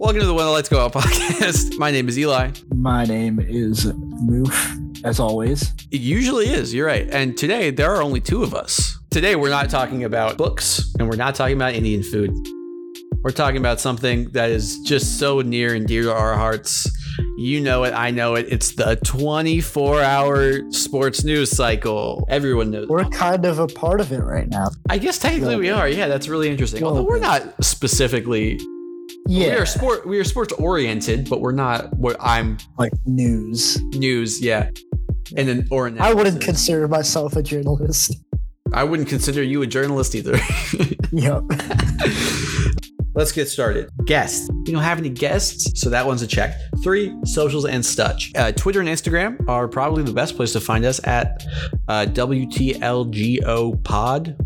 Welcome 0.00 0.20
to 0.20 0.26
the 0.26 0.32
When 0.34 0.44
the 0.44 0.52
Lights 0.52 0.68
Go 0.68 0.84
Out 0.84 0.92
podcast. 0.92 1.76
My 1.78 1.90
name 1.90 2.08
is 2.08 2.16
Eli. 2.16 2.52
My 2.72 3.04
name 3.04 3.40
is 3.40 3.84
Moof, 3.86 5.04
as 5.04 5.18
always. 5.18 5.72
It 5.90 6.00
usually 6.00 6.46
is, 6.48 6.72
you're 6.72 6.86
right. 6.86 7.08
And 7.10 7.36
today 7.36 7.72
there 7.72 7.92
are 7.92 8.00
only 8.00 8.20
two 8.20 8.44
of 8.44 8.54
us. 8.54 8.96
Today 9.10 9.34
we're 9.34 9.50
not 9.50 9.70
talking 9.70 10.04
about 10.04 10.38
books 10.38 10.94
and 11.00 11.08
we're 11.08 11.16
not 11.16 11.34
talking 11.34 11.56
about 11.56 11.74
Indian 11.74 12.04
food. 12.04 12.30
We're 13.24 13.32
talking 13.32 13.56
about 13.56 13.80
something 13.80 14.30
that 14.30 14.50
is 14.50 14.78
just 14.80 15.18
so 15.18 15.40
near 15.40 15.74
and 15.74 15.84
dear 15.86 16.04
to 16.04 16.14
our 16.14 16.34
hearts. 16.36 16.88
You 17.36 17.60
know 17.60 17.82
it, 17.82 17.92
I 17.92 18.12
know 18.12 18.36
it. 18.36 18.46
It's 18.48 18.76
the 18.76 18.94
24 19.04 20.00
hour 20.00 20.70
sports 20.70 21.24
news 21.24 21.50
cycle. 21.50 22.24
Everyone 22.30 22.70
knows. 22.70 22.86
We're 22.88 23.04
kind 23.06 23.44
of 23.44 23.58
a 23.58 23.66
part 23.66 24.00
of 24.00 24.12
it 24.12 24.20
right 24.22 24.48
now. 24.48 24.68
I 24.88 24.98
guess 24.98 25.18
technically 25.18 25.56
we 25.56 25.70
are. 25.70 25.88
Yeah, 25.88 26.06
that's 26.06 26.28
really 26.28 26.48
interesting. 26.48 26.84
Although 26.84 27.02
we're 27.02 27.18
not 27.18 27.64
specifically 27.64 28.60
Yeah. 29.28 29.48
we 29.48 29.52
are 29.56 29.66
sport 29.66 30.06
we 30.06 30.18
are 30.18 30.24
sports 30.24 30.54
oriented, 30.54 31.28
but 31.28 31.40
we're 31.42 31.52
not 31.52 31.92
what 31.94 32.16
I'm 32.18 32.56
like 32.78 32.92
news. 33.04 33.80
news, 33.94 34.40
yeah. 34.40 34.70
And 35.36 35.46
then 35.46 35.68
or 35.70 35.92
I 36.00 36.14
wouldn't 36.14 36.40
consider 36.40 36.88
myself 36.88 37.36
a 37.36 37.42
journalist. 37.42 38.16
I 38.72 38.84
wouldn't 38.84 39.08
consider 39.08 39.42
you 39.42 39.62
a 39.62 39.66
journalist 39.66 40.14
either. 40.14 40.38
Yep. 41.10 41.42
Let's 43.14 43.32
get 43.32 43.48
started. 43.48 43.88
Guests. 44.04 44.48
We 44.66 44.72
don't 44.72 44.82
have 44.82 44.98
any 44.98 45.08
guests, 45.08 45.80
so 45.80 45.90
that 45.90 46.06
one's 46.06 46.20
a 46.22 46.26
check. 46.26 46.54
Three, 46.84 47.16
socials 47.24 47.64
and 47.64 47.84
such. 47.84 48.30
Uh, 48.36 48.52
Twitter 48.52 48.78
and 48.80 48.88
Instagram 48.88 49.48
are 49.48 49.66
probably 49.66 50.02
the 50.04 50.12
best 50.12 50.36
place 50.36 50.52
to 50.52 50.60
find 50.60 50.84
us 50.84 51.00
at 51.04 51.44
uh, 51.88 52.06
WTLGO 52.10 53.82
Pod. 53.84 54.36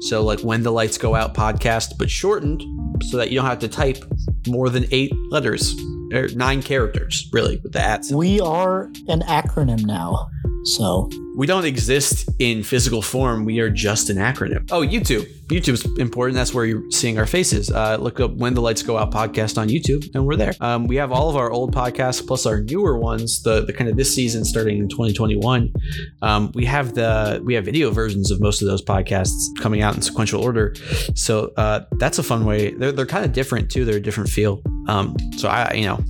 So, 0.00 0.22
like 0.22 0.40
when 0.40 0.62
the 0.62 0.70
lights 0.70 0.96
go 0.96 1.14
out 1.14 1.34
podcast, 1.34 1.98
but 1.98 2.08
shortened 2.08 2.62
so 3.02 3.16
that 3.16 3.30
you 3.30 3.36
don't 3.36 3.46
have 3.46 3.58
to 3.60 3.68
type 3.68 3.98
more 4.46 4.68
than 4.68 4.86
eight 4.90 5.12
letters 5.30 5.74
or 6.12 6.28
nine 6.28 6.62
characters, 6.62 7.28
really, 7.32 7.56
with 7.58 7.72
the 7.72 7.80
at. 7.80 8.04
we 8.12 8.40
are 8.40 8.84
an 9.08 9.20
acronym 9.22 9.84
now. 9.84 10.28
So 10.64 11.10
We 11.36 11.46
don't 11.46 11.66
exist 11.66 12.30
in 12.38 12.62
physical 12.62 13.02
form. 13.02 13.44
We 13.44 13.60
are 13.60 13.68
just 13.68 14.08
an 14.08 14.16
acronym. 14.16 14.66
Oh, 14.72 14.80
YouTube. 14.80 15.30
YouTube's 15.48 15.84
important. 15.98 16.34
That's 16.34 16.54
where 16.54 16.64
you're 16.64 16.90
seeing 16.90 17.18
our 17.18 17.26
faces. 17.26 17.70
Uh, 17.70 17.98
look 18.00 18.20
up 18.20 18.32
When 18.36 18.54
the 18.54 18.62
Lights 18.62 18.82
Go 18.82 18.96
Out 18.96 19.12
podcast 19.12 19.58
on 19.58 19.68
YouTube, 19.68 20.08
and 20.14 20.26
we're 20.26 20.36
there. 20.36 20.54
Um, 20.62 20.86
we 20.86 20.96
have 20.96 21.12
all 21.12 21.28
of 21.28 21.36
our 21.36 21.50
old 21.50 21.74
podcasts 21.74 22.26
plus 22.26 22.46
our 22.46 22.62
newer 22.62 22.98
ones. 22.98 23.42
The 23.42 23.66
the 23.66 23.72
kind 23.74 23.90
of 23.90 23.98
this 23.98 24.14
season 24.14 24.46
starting 24.46 24.78
in 24.78 24.88
2021. 24.88 25.74
Um, 26.22 26.52
we 26.54 26.64
have 26.64 26.94
the 26.94 27.42
we 27.44 27.52
have 27.52 27.66
video 27.66 27.90
versions 27.90 28.30
of 28.30 28.40
most 28.40 28.62
of 28.62 28.68
those 28.68 28.82
podcasts 28.82 29.54
coming 29.60 29.82
out 29.82 29.94
in 29.94 30.00
sequential 30.00 30.42
order. 30.42 30.74
So 31.14 31.52
uh, 31.58 31.84
that's 31.98 32.18
a 32.18 32.22
fun 32.22 32.46
way. 32.46 32.70
They're 32.70 32.92
they're 32.92 33.04
kind 33.04 33.26
of 33.26 33.34
different 33.34 33.70
too. 33.70 33.84
They're 33.84 33.98
a 33.98 34.00
different 34.00 34.30
feel. 34.30 34.62
Um, 34.88 35.14
so 35.36 35.48
I 35.48 35.74
you 35.74 35.84
know 35.84 36.02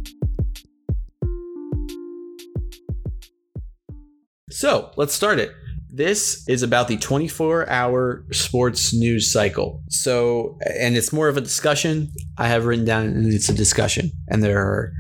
So 4.57 4.91
let's 4.97 5.13
start 5.13 5.39
it. 5.39 5.55
This 5.91 6.49
is 6.49 6.63
about 6.63 6.89
the 6.89 6.97
24 6.97 7.69
hour 7.69 8.25
sports 8.33 8.95
news 8.95 9.31
cycle. 9.31 9.83
So, 9.91 10.57
and 10.81 10.97
it's 10.97 11.13
more 11.13 11.29
of 11.29 11.37
a 11.37 11.43
discussion. 11.43 12.11
I 12.39 12.49
have 12.49 12.65
written 12.65 12.87
down, 12.87 13.05
and 13.05 13.31
it's 13.31 13.51
a 13.51 13.55
discussion. 13.55 14.13
And 14.29 14.43
there 14.43 14.59
are, 14.59 14.93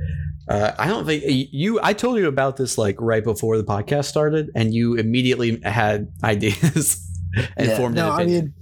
uh, 0.50 0.72
I 0.78 0.88
don't 0.88 1.06
think 1.06 1.24
you, 1.26 1.80
I 1.82 1.94
told 1.94 2.18
you 2.18 2.28
about 2.28 2.58
this 2.58 2.76
like 2.76 2.96
right 3.00 3.24
before 3.24 3.56
the 3.56 3.64
podcast 3.64 4.04
started, 4.04 4.50
and 4.54 4.74
you 4.74 4.96
immediately 4.96 5.58
had 5.64 6.12
ideas 6.22 7.02
and 7.56 7.68
yeah. 7.68 7.76
formed 7.78 7.96
no, 7.96 8.12
an 8.12 8.20
I 8.20 8.24
mean, 8.26 8.54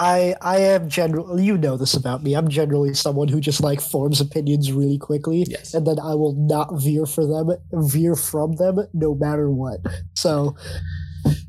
I 0.00 0.34
I 0.40 0.58
am 0.58 0.88
generally 0.88 1.44
you 1.44 1.58
know 1.58 1.76
this 1.76 1.94
about 1.94 2.22
me. 2.22 2.34
I'm 2.34 2.48
generally 2.48 2.94
someone 2.94 3.28
who 3.28 3.38
just 3.38 3.60
like 3.60 3.80
forms 3.82 4.20
opinions 4.20 4.72
really 4.72 4.98
quickly, 4.98 5.44
yes. 5.46 5.74
and 5.74 5.86
then 5.86 6.00
I 6.00 6.14
will 6.14 6.34
not 6.38 6.80
veer 6.80 7.04
for 7.04 7.26
them, 7.26 7.54
veer 7.72 8.16
from 8.16 8.56
them, 8.56 8.80
no 8.94 9.14
matter 9.14 9.50
what. 9.50 9.80
So 10.14 10.56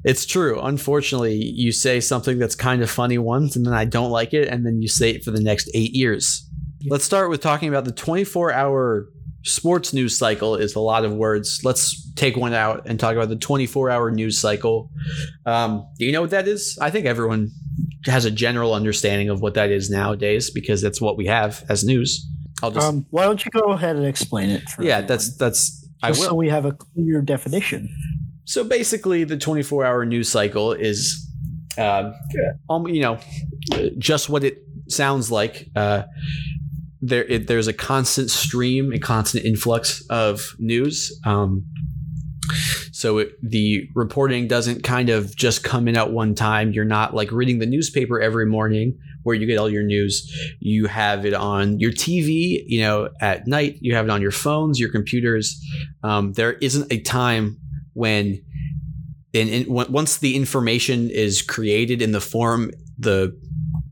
It's 0.03 0.25
true. 0.25 0.59
Unfortunately, 0.59 1.35
you 1.35 1.71
say 1.71 2.01
something 2.01 2.37
that's 2.39 2.55
kind 2.55 2.81
of 2.81 2.89
funny 2.89 3.17
once, 3.17 3.55
and 3.55 3.65
then 3.65 3.73
I 3.73 3.85
don't 3.85 4.11
like 4.11 4.33
it, 4.33 4.49
and 4.49 4.65
then 4.65 4.81
you 4.81 4.89
say 4.89 5.11
it 5.11 5.23
for 5.23 5.31
the 5.31 5.41
next 5.41 5.69
eight 5.73 5.93
years. 5.93 6.45
Let's 6.87 7.05
start 7.05 7.29
with 7.29 7.41
talking 7.41 7.69
about 7.69 7.85
the 7.85 7.91
24 7.91 8.51
hour 8.51 9.07
sports 9.43 9.93
news 9.93 10.17
cycle, 10.17 10.55
is 10.55 10.75
a 10.75 10.79
lot 10.79 11.05
of 11.05 11.13
words. 11.13 11.61
Let's 11.63 12.11
take 12.13 12.35
one 12.35 12.53
out 12.53 12.83
and 12.85 12.99
talk 12.99 13.15
about 13.15 13.29
the 13.29 13.35
24 13.35 13.89
hour 13.89 14.11
news 14.11 14.37
cycle. 14.37 14.89
Um, 15.45 15.87
do 15.97 16.05
you 16.05 16.11
know 16.11 16.21
what 16.21 16.31
that 16.31 16.47
is? 16.47 16.77
I 16.81 16.89
think 16.89 17.05
everyone 17.05 17.51
has 18.05 18.25
a 18.25 18.31
general 18.31 18.73
understanding 18.73 19.29
of 19.29 19.41
what 19.41 19.53
that 19.53 19.69
is 19.69 19.89
nowadays 19.89 20.49
because 20.49 20.81
that's 20.81 20.99
what 20.99 21.17
we 21.17 21.27
have 21.27 21.63
as 21.69 21.83
news. 21.83 22.27
I'll 22.63 22.71
just, 22.71 22.87
um, 22.87 23.05
why 23.09 23.23
don't 23.23 23.43
you 23.43 23.51
go 23.51 23.71
ahead 23.71 23.95
and 23.95 24.05
explain 24.05 24.49
it? 24.49 24.69
For 24.69 24.83
yeah, 24.83 24.97
everyone, 24.97 25.07
that's, 25.07 25.37
that's, 25.37 25.89
I 26.03 26.09
will. 26.11 26.17
so 26.17 26.35
we 26.35 26.49
have 26.49 26.65
a 26.65 26.71
clear 26.71 27.21
definition. 27.21 27.89
So 28.45 28.63
basically, 28.63 29.23
the 29.23 29.37
24 29.37 29.85
hour 29.85 30.05
news 30.05 30.29
cycle 30.29 30.73
is, 30.73 31.27
uh, 31.77 32.11
um, 32.69 32.87
you 32.87 33.01
know, 33.01 33.19
just 33.97 34.29
what 34.29 34.43
it 34.43 34.63
sounds 34.89 35.31
like. 35.31 35.69
Uh, 35.75 36.03
there, 37.01 37.23
it, 37.25 37.47
there's 37.47 37.67
a 37.67 37.73
constant 37.73 38.29
stream, 38.29 38.91
a 38.93 38.99
constant 38.99 39.45
influx 39.45 40.03
of 40.09 40.53
news. 40.59 41.19
Um, 41.25 41.65
so 43.01 43.17
it, 43.17 43.31
the 43.41 43.89
reporting 43.95 44.47
doesn't 44.47 44.83
kind 44.83 45.09
of 45.09 45.35
just 45.35 45.63
come 45.63 45.87
in 45.87 45.97
at 45.97 46.11
one 46.11 46.35
time. 46.35 46.71
You're 46.71 46.85
not 46.85 47.15
like 47.15 47.31
reading 47.31 47.57
the 47.57 47.65
newspaper 47.65 48.21
every 48.21 48.45
morning 48.45 48.95
where 49.23 49.35
you 49.35 49.47
get 49.47 49.57
all 49.57 49.71
your 49.71 49.81
news. 49.81 50.31
You 50.59 50.85
have 50.85 51.25
it 51.25 51.33
on 51.33 51.79
your 51.79 51.91
TV, 51.91 52.63
you 52.67 52.81
know, 52.81 53.09
at 53.19 53.47
night. 53.47 53.77
You 53.81 53.95
have 53.95 54.05
it 54.05 54.11
on 54.11 54.21
your 54.21 54.29
phones, 54.29 54.79
your 54.79 54.91
computers. 54.91 55.59
Um, 56.03 56.33
there 56.33 56.53
isn't 56.53 56.93
a 56.93 57.01
time 57.01 57.57
when 57.93 58.39
and 59.33 59.67
on- 59.67 59.91
once 59.91 60.17
the 60.17 60.35
information 60.35 61.09
is 61.09 61.41
created 61.41 62.03
in 62.03 62.11
the 62.11 62.21
form 62.21 62.69
the 62.99 63.35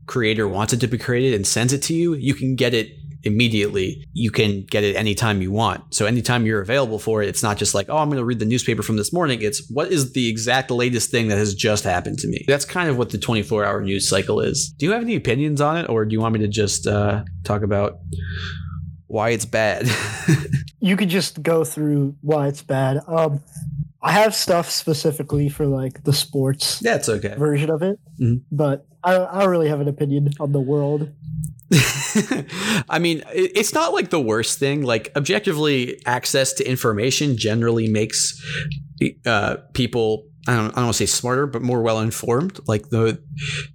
creator 0.06 0.46
wants 0.46 0.72
it 0.72 0.80
to 0.80 0.86
be 0.86 0.98
created 0.98 1.34
and 1.34 1.46
sends 1.46 1.72
it 1.72 1.82
to 1.82 1.94
you 1.94 2.14
you 2.14 2.34
can 2.34 2.54
get 2.56 2.74
it 2.74 2.88
immediately 3.22 4.06
you 4.12 4.30
can 4.30 4.62
get 4.64 4.82
it 4.82 4.96
anytime 4.96 5.42
you 5.42 5.50
want 5.52 5.94
so 5.94 6.06
anytime 6.06 6.46
you're 6.46 6.60
available 6.62 6.98
for 6.98 7.22
it 7.22 7.28
it's 7.28 7.42
not 7.42 7.56
just 7.58 7.74
like 7.74 7.86
oh 7.90 7.98
i'm 7.98 8.08
going 8.08 8.16
to 8.18 8.24
read 8.24 8.38
the 8.38 8.44
newspaper 8.46 8.82
from 8.82 8.96
this 8.96 9.12
morning 9.12 9.40
it's 9.42 9.68
what 9.70 9.88
is 9.92 10.12
the 10.12 10.28
exact 10.28 10.70
latest 10.70 11.10
thing 11.10 11.28
that 11.28 11.36
has 11.38 11.54
just 11.54 11.84
happened 11.84 12.18
to 12.18 12.26
me 12.28 12.42
that's 12.48 12.64
kind 12.64 12.88
of 12.88 12.96
what 12.96 13.10
the 13.10 13.18
24 13.18 13.64
hour 13.64 13.80
news 13.82 14.08
cycle 14.08 14.40
is 14.40 14.72
do 14.78 14.86
you 14.86 14.92
have 14.92 15.02
any 15.02 15.16
opinions 15.16 15.60
on 15.60 15.76
it 15.76 15.88
or 15.88 16.04
do 16.04 16.12
you 16.14 16.20
want 16.20 16.32
me 16.32 16.40
to 16.40 16.48
just 16.48 16.86
uh, 16.86 17.22
talk 17.44 17.62
about 17.62 17.98
why 19.06 19.30
it's 19.30 19.44
bad 19.44 19.88
you 20.80 20.96
could 20.96 21.08
just 21.08 21.42
go 21.42 21.64
through 21.64 22.14
why 22.22 22.46
it's 22.46 22.62
bad. 22.62 23.00
Um, 23.06 23.42
I 24.02 24.12
have 24.12 24.34
stuff 24.34 24.70
specifically 24.70 25.48
for 25.50 25.66
like 25.66 26.04
the 26.04 26.12
sports 26.12 26.78
that's 26.80 27.08
okay 27.08 27.34
version 27.36 27.70
of 27.70 27.82
it, 27.82 27.98
Mhm. 28.20 28.42
but 28.50 28.86
I, 29.04 29.16
I 29.18 29.40
don't 29.40 29.50
really 29.50 29.68
have 29.68 29.80
an 29.80 29.88
opinion 29.88 30.30
on 30.40 30.52
the 30.52 30.60
world. 30.60 31.10
I 32.88 32.98
mean, 32.98 33.22
it's 33.32 33.72
not 33.72 33.92
like 33.92 34.10
the 34.10 34.20
worst 34.20 34.58
thing. 34.58 34.82
Like 34.82 35.12
objectively, 35.14 36.00
access 36.04 36.52
to 36.54 36.68
information 36.68 37.36
generally 37.36 37.88
makes 37.88 38.40
uh, 39.24 39.56
people. 39.74 40.29
I 40.48 40.56
don't, 40.56 40.66
I 40.72 40.76
don't 40.76 40.84
want 40.84 40.96
to 40.96 41.06
say 41.06 41.06
smarter, 41.06 41.46
but 41.46 41.60
more 41.62 41.82
well 41.82 42.00
informed. 42.00 42.58
Like 42.66 42.88
the 42.88 43.20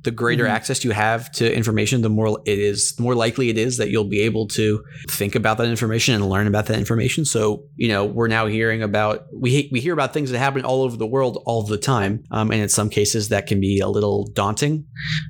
the 0.04 0.12
greater 0.12 0.46
Mhm. 0.46 0.50
access 0.50 0.84
you 0.84 0.92
have 0.92 1.32
to 1.34 1.56
information, 1.56 2.02
the 2.02 2.10
more 2.10 2.40
it 2.46 2.58
is, 2.60 2.94
the 2.96 3.04
more 3.04 3.14
likely 3.16 3.50
it 3.50 3.58
is 3.58 3.78
that 3.78 3.90
you'll 3.90 4.10
be 4.10 4.22
able 4.22 4.48
to 4.50 4.84
think 5.10 5.36
about 5.36 5.58
that 5.60 5.68
information 5.68 6.16
and 6.16 6.28
learn 6.30 6.48
about 6.48 6.66
that 6.68 6.78
information. 6.80 7.24
So 7.26 7.64
you 7.78 7.88
know, 7.88 8.04
we're 8.06 8.28
now 8.28 8.48
hearing 8.48 8.82
about 8.82 9.26
we 9.34 9.70
we 9.72 9.80
hear 9.80 9.94
about 9.94 10.14
things 10.14 10.32
that 10.32 10.40
happen 10.40 10.64
all 10.66 10.82
over 10.82 10.98
the 10.98 11.06
world 11.06 11.42
all 11.46 11.62
the 11.64 11.78
time, 11.78 12.24
um, 12.32 12.52
and 12.52 12.62
in 12.62 12.70
some 12.70 12.90
cases 12.90 13.30
that 13.30 13.46
can 13.48 13.60
be 13.60 13.80
a 13.80 13.88
little 13.88 14.26
daunting 14.34 14.86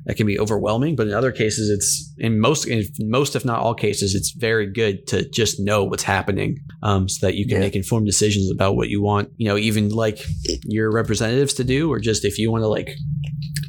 that 0.05 0.15
can 0.15 0.25
be 0.27 0.39
overwhelming 0.39 0.95
but 0.95 1.07
in 1.07 1.13
other 1.13 1.31
cases 1.31 1.69
it's 1.69 2.13
in 2.17 2.39
most 2.39 2.65
in 2.67 2.83
most 2.99 3.35
if 3.35 3.43
not 3.43 3.59
all 3.59 3.73
cases 3.73 4.15
it's 4.15 4.31
very 4.31 4.71
good 4.71 5.05
to 5.07 5.27
just 5.29 5.59
know 5.59 5.83
what's 5.83 6.03
happening 6.03 6.57
um, 6.83 7.09
so 7.09 7.25
that 7.25 7.35
you 7.35 7.45
can 7.45 7.55
Yeah. 7.55 7.59
make 7.61 7.75
informed 7.75 8.05
decisions 8.05 8.49
about 8.51 8.75
what 8.75 8.87
you 8.89 9.01
want 9.01 9.29
you 9.37 9.47
know 9.47 9.57
even 9.57 9.89
like 9.89 10.19
your 10.63 10.91
representatives 11.25 11.53
to 11.53 11.63
do 11.63 11.91
or 11.91 11.99
just 11.99 12.25
if 12.25 12.37
you 12.37 12.51
want 12.51 12.63
to 12.63 12.67
like 12.67 12.89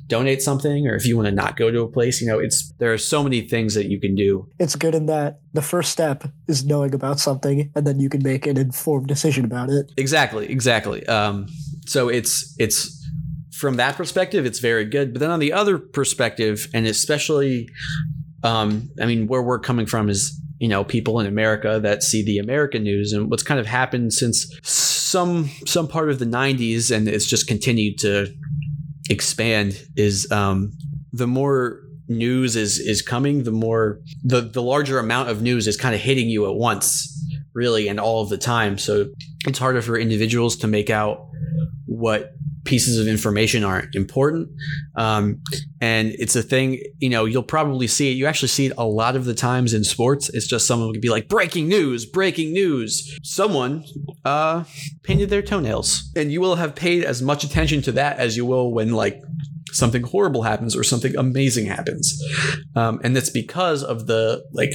donate 0.07 0.41
something 0.41 0.87
or 0.87 0.95
if 0.95 1.05
you 1.05 1.17
want 1.17 1.27
to 1.27 1.35
not 1.35 1.57
go 1.57 1.71
to 1.71 1.81
a 1.83 1.89
place 1.89 2.21
you 2.21 2.29
know 2.29 2.39
it's 2.39 2.73
there 2.79 2.93
are 2.93 2.99
so 2.99 3.25
many 3.25 3.41
things 3.41 3.75
that 3.75 3.87
you 3.87 4.01
can 4.01 4.15
do 4.15 4.49
It's 4.61 4.77
good 4.77 4.95
in 4.95 5.07
that 5.07 5.41
the 5.57 5.63
first 5.63 5.91
step 5.91 6.25
is 6.47 6.65
knowing 6.65 6.95
about 6.95 7.19
something, 7.19 7.73
and 7.75 7.87
then 7.87 7.99
you 7.99 8.09
can 8.09 8.23
make 8.23 8.47
an 8.47 8.59
informed 8.59 9.09
decision 9.09 9.45
about 9.45 9.71
it. 9.71 9.91
Exactly, 9.97 10.47
exactly. 10.49 11.05
Um, 11.07 11.47
so 11.87 12.09
it's 12.09 12.55
it's 12.59 12.93
from 13.53 13.77
that 13.77 13.97
perspective, 13.97 14.45
it's 14.45 14.59
very 14.59 14.85
good. 14.85 15.15
But 15.15 15.21
then 15.21 15.31
on 15.31 15.41
the 15.41 15.53
other 15.55 15.79
perspective, 15.79 16.69
and 16.75 16.87
especially, 16.87 17.71
um, 18.43 18.91
I 19.01 19.07
mean, 19.07 19.27
where 19.27 19.43
we're 19.43 19.59
coming 19.59 19.87
from 19.87 20.09
is 20.09 20.39
you 20.59 20.69
know 20.69 20.85
people 20.85 21.19
in 21.21 21.27
America 21.27 21.81
that 21.83 22.03
see 22.03 22.23
the 22.23 22.39
American 22.39 22.83
news 22.83 23.13
and 23.13 23.31
what's 23.31 23.43
kind 23.43 23.59
of 23.59 23.67
happened 23.67 24.13
since 24.13 24.47
some 25.07 25.51
some 25.67 25.87
part 25.89 26.11
of 26.11 26.19
the 26.19 26.25
'90s, 26.25 26.95
and 26.95 27.09
it's 27.09 27.27
just 27.27 27.47
continued 27.47 27.99
to 27.99 28.35
expand. 29.09 29.81
Is 29.97 30.31
um, 30.33 30.73
the 31.13 31.27
more 31.27 31.83
news 32.09 32.57
is 32.57 32.79
is 32.79 33.03
coming, 33.03 33.45
the 33.45 33.53
more 33.53 34.01
the 34.25 34.41
the 34.41 34.63
larger 34.63 34.99
amount 34.99 35.31
of 35.31 35.43
news 35.43 35.67
is 35.67 35.77
kind 35.77 35.95
of 35.95 36.01
hitting 36.01 36.29
you 36.29 36.47
at 36.47 36.55
once, 36.55 37.25
really, 37.55 37.89
and 37.89 38.01
all 38.01 38.23
of 38.23 38.29
the 38.29 38.39
time. 38.39 38.79
So 38.79 39.09
it's 39.47 39.59
harder 39.59 39.81
for 39.81 39.97
individuals 39.97 40.57
to 40.57 40.67
make 40.67 40.91
out 40.91 41.29
what 41.87 42.36
pieces 42.67 42.99
of 42.99 43.07
information 43.07 43.65
aren't 43.65 43.95
important. 43.95 44.51
Um, 44.97 45.41
and 45.81 46.15
it's 46.19 46.37
a 46.37 46.43
thing, 46.43 46.81
you 46.99 47.09
know, 47.09 47.25
you'll 47.25 47.43
probably 47.43 47.87
see 47.87 48.11
it. 48.11 48.15
You 48.15 48.27
actually 48.27 48.49
see 48.49 48.67
it 48.67 48.73
a 48.77 48.85
lot 48.85 49.17
of 49.17 49.25
the 49.25 49.35
times 49.35 49.73
in 49.73 49.85
sports. 49.85 50.29
It's 50.29 50.47
just 50.47 50.67
someone 50.67 50.93
could 50.93 51.01
be 51.01 51.09
like, 51.09 51.29
breaking 51.29 51.69
news, 51.69 52.05
breaking 52.05 52.53
news. 52.53 53.19
Someone 53.23 53.85
uh, 54.25 54.65
painted 55.03 55.31
their 55.31 55.43
toenails. 55.43 56.11
And 56.17 56.33
you 56.33 56.41
will 56.41 56.57
have 56.57 56.75
paid 56.75 57.05
as 57.05 57.23
much 57.23 57.45
attention 57.45 57.83
to 57.83 57.93
that 57.93 58.19
as 58.19 58.37
you 58.37 58.45
will 58.45 58.73
when, 58.73 58.93
like, 58.93 59.23
something 59.73 60.03
horrible 60.03 60.43
happens 60.43 60.75
or 60.75 60.83
something 60.83 61.15
amazing 61.17 61.67
happens. 61.67 62.23
Um, 62.75 63.01
and 63.05 63.15
that's 63.15 63.31
because 63.31 63.83
of 63.83 64.07
the, 64.07 64.45
like, 64.53 64.73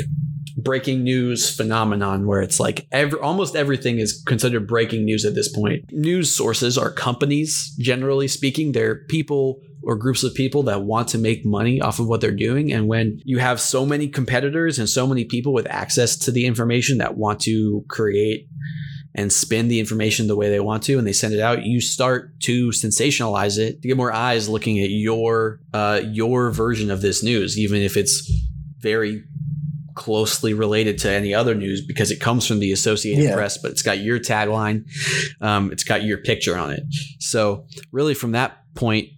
breaking 0.57 1.03
news 1.03 1.53
phenomenon 1.55 2.25
where 2.27 2.41
it's 2.41 2.59
like 2.59 2.87
every, 2.91 3.19
almost 3.19 3.55
everything 3.55 3.99
is 3.99 4.21
considered 4.25 4.67
breaking 4.67 5.05
news 5.05 5.25
at 5.25 5.35
this 5.35 5.47
point. 5.47 5.85
News 5.91 6.33
sources 6.33 6.77
are 6.77 6.91
companies, 6.91 7.75
generally 7.79 8.27
speaking. 8.27 8.71
They're 8.71 9.03
people 9.05 9.61
or 9.83 9.95
groups 9.95 10.23
of 10.23 10.33
people 10.35 10.63
that 10.63 10.83
want 10.83 11.07
to 11.09 11.17
make 11.17 11.45
money 11.45 11.81
off 11.81 11.99
of 11.99 12.07
what 12.07 12.21
they're 12.21 12.31
doing. 12.31 12.71
And 12.71 12.87
when 12.87 13.19
you 13.25 13.39
have 13.39 13.59
so 13.59 13.85
many 13.85 14.07
competitors 14.07 14.77
and 14.77 14.87
so 14.87 15.07
many 15.07 15.25
people 15.25 15.53
with 15.53 15.67
access 15.69 16.15
to 16.17 16.31
the 16.31 16.45
information 16.45 16.99
that 16.99 17.17
want 17.17 17.39
to 17.41 17.83
create 17.89 18.47
and 19.13 19.31
spin 19.31 19.67
the 19.67 19.79
information 19.79 20.27
the 20.27 20.35
way 20.35 20.49
they 20.49 20.59
want 20.59 20.83
to 20.83 20.97
and 20.97 21.05
they 21.05 21.13
send 21.13 21.33
it 21.33 21.39
out 21.39 21.65
you 21.65 21.81
start 21.81 22.39
to 22.39 22.69
sensationalize 22.69 23.57
it 23.57 23.81
to 23.81 23.87
get 23.87 23.97
more 23.97 24.13
eyes 24.13 24.47
looking 24.47 24.79
at 24.79 24.89
your 24.89 25.59
uh, 25.73 26.01
your 26.05 26.49
version 26.49 26.89
of 26.89 27.01
this 27.01 27.21
news 27.21 27.59
even 27.59 27.81
if 27.81 27.97
it's 27.97 28.31
very 28.79 29.23
closely 29.95 30.53
related 30.53 30.97
to 30.99 31.11
any 31.11 31.33
other 31.33 31.55
news 31.55 31.81
because 31.85 32.11
it 32.11 32.19
comes 32.19 32.47
from 32.47 32.59
the 32.59 32.71
Associated 32.71 33.23
Yeah. 33.23 33.35
Press, 33.35 33.57
but 33.57 33.71
it's 33.71 33.81
got 33.81 33.99
your 33.99 34.19
tagline, 34.19 34.85
um, 35.41 35.71
it's 35.71 35.83
got 35.83 36.03
your 36.03 36.17
picture 36.17 36.57
on 36.57 36.71
it. 36.71 36.83
So 37.19 37.65
really, 37.91 38.13
from 38.13 38.31
that 38.31 38.57
point, 38.75 39.09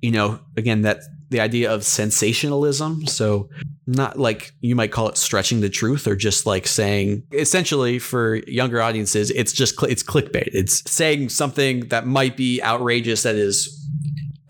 you 0.00 0.10
know, 0.10 0.40
again, 0.56 0.82
that 0.82 1.00
the 1.30 1.40
idea 1.40 1.72
of 1.72 1.84
sensationalism. 1.84 3.06
So 3.06 3.48
not 3.86 4.18
like 4.18 4.52
you 4.60 4.76
might 4.76 4.92
call 4.92 5.08
it 5.08 5.16
stretching 5.16 5.60
the 5.60 5.68
truth 5.68 6.06
or 6.06 6.14
just 6.14 6.46
like 6.46 6.66
saying 6.66 7.24
essentially 7.32 7.98
for 7.98 8.36
younger 8.46 8.80
audiences 8.80 9.30
it's 9.32 9.52
just 9.52 9.82
it's 9.82 10.02
clickbait 10.02 10.48
it's 10.52 10.88
saying 10.90 11.28
something 11.28 11.80
that 11.88 12.06
might 12.06 12.36
be 12.36 12.62
outrageous 12.62 13.24
that 13.24 13.34
is 13.34 13.79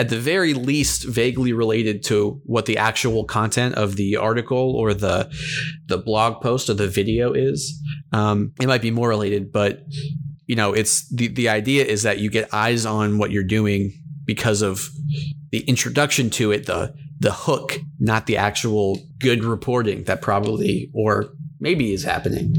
at 0.01 0.09
the 0.09 0.19
very 0.19 0.55
least 0.55 1.05
vaguely 1.05 1.53
related 1.53 2.03
to 2.03 2.41
what 2.47 2.65
the 2.65 2.79
actual 2.79 3.23
content 3.23 3.75
of 3.75 3.97
the 3.97 4.17
article 4.17 4.75
or 4.75 4.95
the 4.95 5.31
the 5.89 5.99
blog 5.99 6.41
post 6.41 6.71
or 6.71 6.75
the 6.75 6.89
video 6.89 7.35
is. 7.35 7.79
Um, 8.11 8.55
it 8.63 8.67
might 8.67 8.81
be 8.81 8.91
more 8.91 9.11
related, 9.11 9.53
but 9.53 9.83
you 10.47 10.57
know, 10.57 10.73
it's 10.73 11.07
the 11.15 11.29
the 11.29 11.51
idea 11.51 11.85
is 11.85 12.03
that 12.05 12.19
you 12.19 12.31
get 12.31 12.49
eyes 12.55 12.87
on 12.87 13.19
what 13.19 13.31
you're 13.31 13.45
doing 13.45 13.93
because 14.25 14.63
of 14.63 14.89
the 15.51 15.61
introduction 15.69 16.31
to 16.31 16.51
it, 16.51 16.65
the 16.65 16.95
the 17.19 17.33
hook, 17.33 17.77
not 17.99 18.25
the 18.25 18.39
actual 18.39 18.99
good 19.19 19.45
reporting 19.45 20.05
that 20.05 20.23
probably 20.23 20.91
or 20.95 21.35
maybe 21.61 21.93
is 21.93 22.05
happening. 22.05 22.57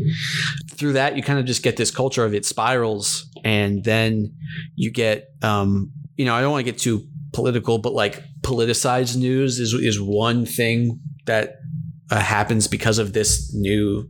Through 0.69 0.93
that, 0.93 1.17
you 1.17 1.23
kind 1.23 1.39
of 1.39 1.45
just 1.45 1.63
get 1.63 1.75
this 1.75 1.89
culture 1.89 2.23
of 2.23 2.35
it 2.35 2.45
spirals, 2.45 3.27
and 3.43 3.83
then 3.83 4.35
you 4.75 4.91
get, 4.91 5.29
um, 5.41 5.91
you 6.17 6.25
know, 6.25 6.35
I 6.35 6.41
don't 6.41 6.51
want 6.51 6.63
to 6.63 6.71
get 6.71 6.79
too 6.79 7.07
political, 7.33 7.77
but 7.77 7.93
like 7.93 8.23
politicized 8.41 9.15
news 9.15 9.59
is 9.59 9.73
is 9.73 9.99
one 10.01 10.45
thing 10.45 10.99
that 11.25 11.55
uh, 12.09 12.19
happens 12.19 12.67
because 12.67 12.99
of 12.99 13.13
this 13.13 13.53
new, 13.53 14.09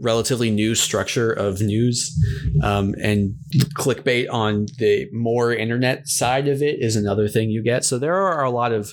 relatively 0.00 0.50
new 0.50 0.74
structure 0.74 1.32
of 1.32 1.60
news, 1.60 2.16
um, 2.62 2.94
and 3.02 3.34
clickbait 3.76 4.26
on 4.30 4.66
the 4.78 5.08
more 5.12 5.52
internet 5.52 6.06
side 6.06 6.48
of 6.48 6.62
it 6.62 6.76
is 6.80 6.96
another 6.96 7.28
thing 7.28 7.50
you 7.50 7.62
get. 7.62 7.84
So 7.84 7.98
there 7.98 8.14
are 8.14 8.44
a 8.44 8.50
lot 8.50 8.72
of 8.72 8.92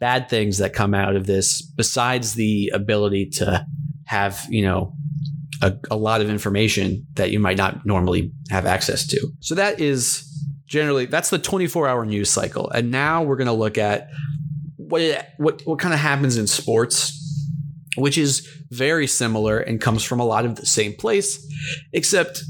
bad 0.00 0.28
things 0.28 0.58
that 0.58 0.72
come 0.72 0.94
out 0.94 1.16
of 1.16 1.26
this, 1.26 1.62
besides 1.62 2.34
the 2.34 2.70
ability 2.74 3.30
to 3.30 3.66
have 4.06 4.46
you 4.48 4.64
know 4.64 4.94
a, 5.62 5.74
a 5.90 5.96
lot 5.96 6.20
of 6.20 6.30
information 6.30 7.06
that 7.14 7.30
you 7.30 7.38
might 7.38 7.56
not 7.56 7.86
normally 7.86 8.32
have 8.50 8.66
access 8.66 9.06
to. 9.08 9.28
So 9.40 9.54
that 9.54 9.80
is 9.80 10.25
generally 10.66 11.06
that's 11.06 11.30
the 11.30 11.38
24 11.38 11.88
hour 11.88 12.04
news 12.04 12.30
cycle. 12.30 12.70
And 12.70 12.90
now 12.90 13.22
we're 13.22 13.36
going 13.36 13.46
to 13.46 13.52
look 13.52 13.78
at 13.78 14.08
what 14.76 15.28
what 15.38 15.62
what 15.64 15.78
kind 15.78 15.94
of 15.94 16.00
happens 16.00 16.36
in 16.36 16.46
sports 16.46 17.22
which 17.96 18.18
is 18.18 18.46
very 18.70 19.06
similar 19.06 19.58
and 19.58 19.80
comes 19.80 20.04
from 20.04 20.20
a 20.20 20.24
lot 20.24 20.44
of 20.44 20.56
the 20.56 20.66
same 20.66 20.92
place 20.94 21.44
except 21.92 22.42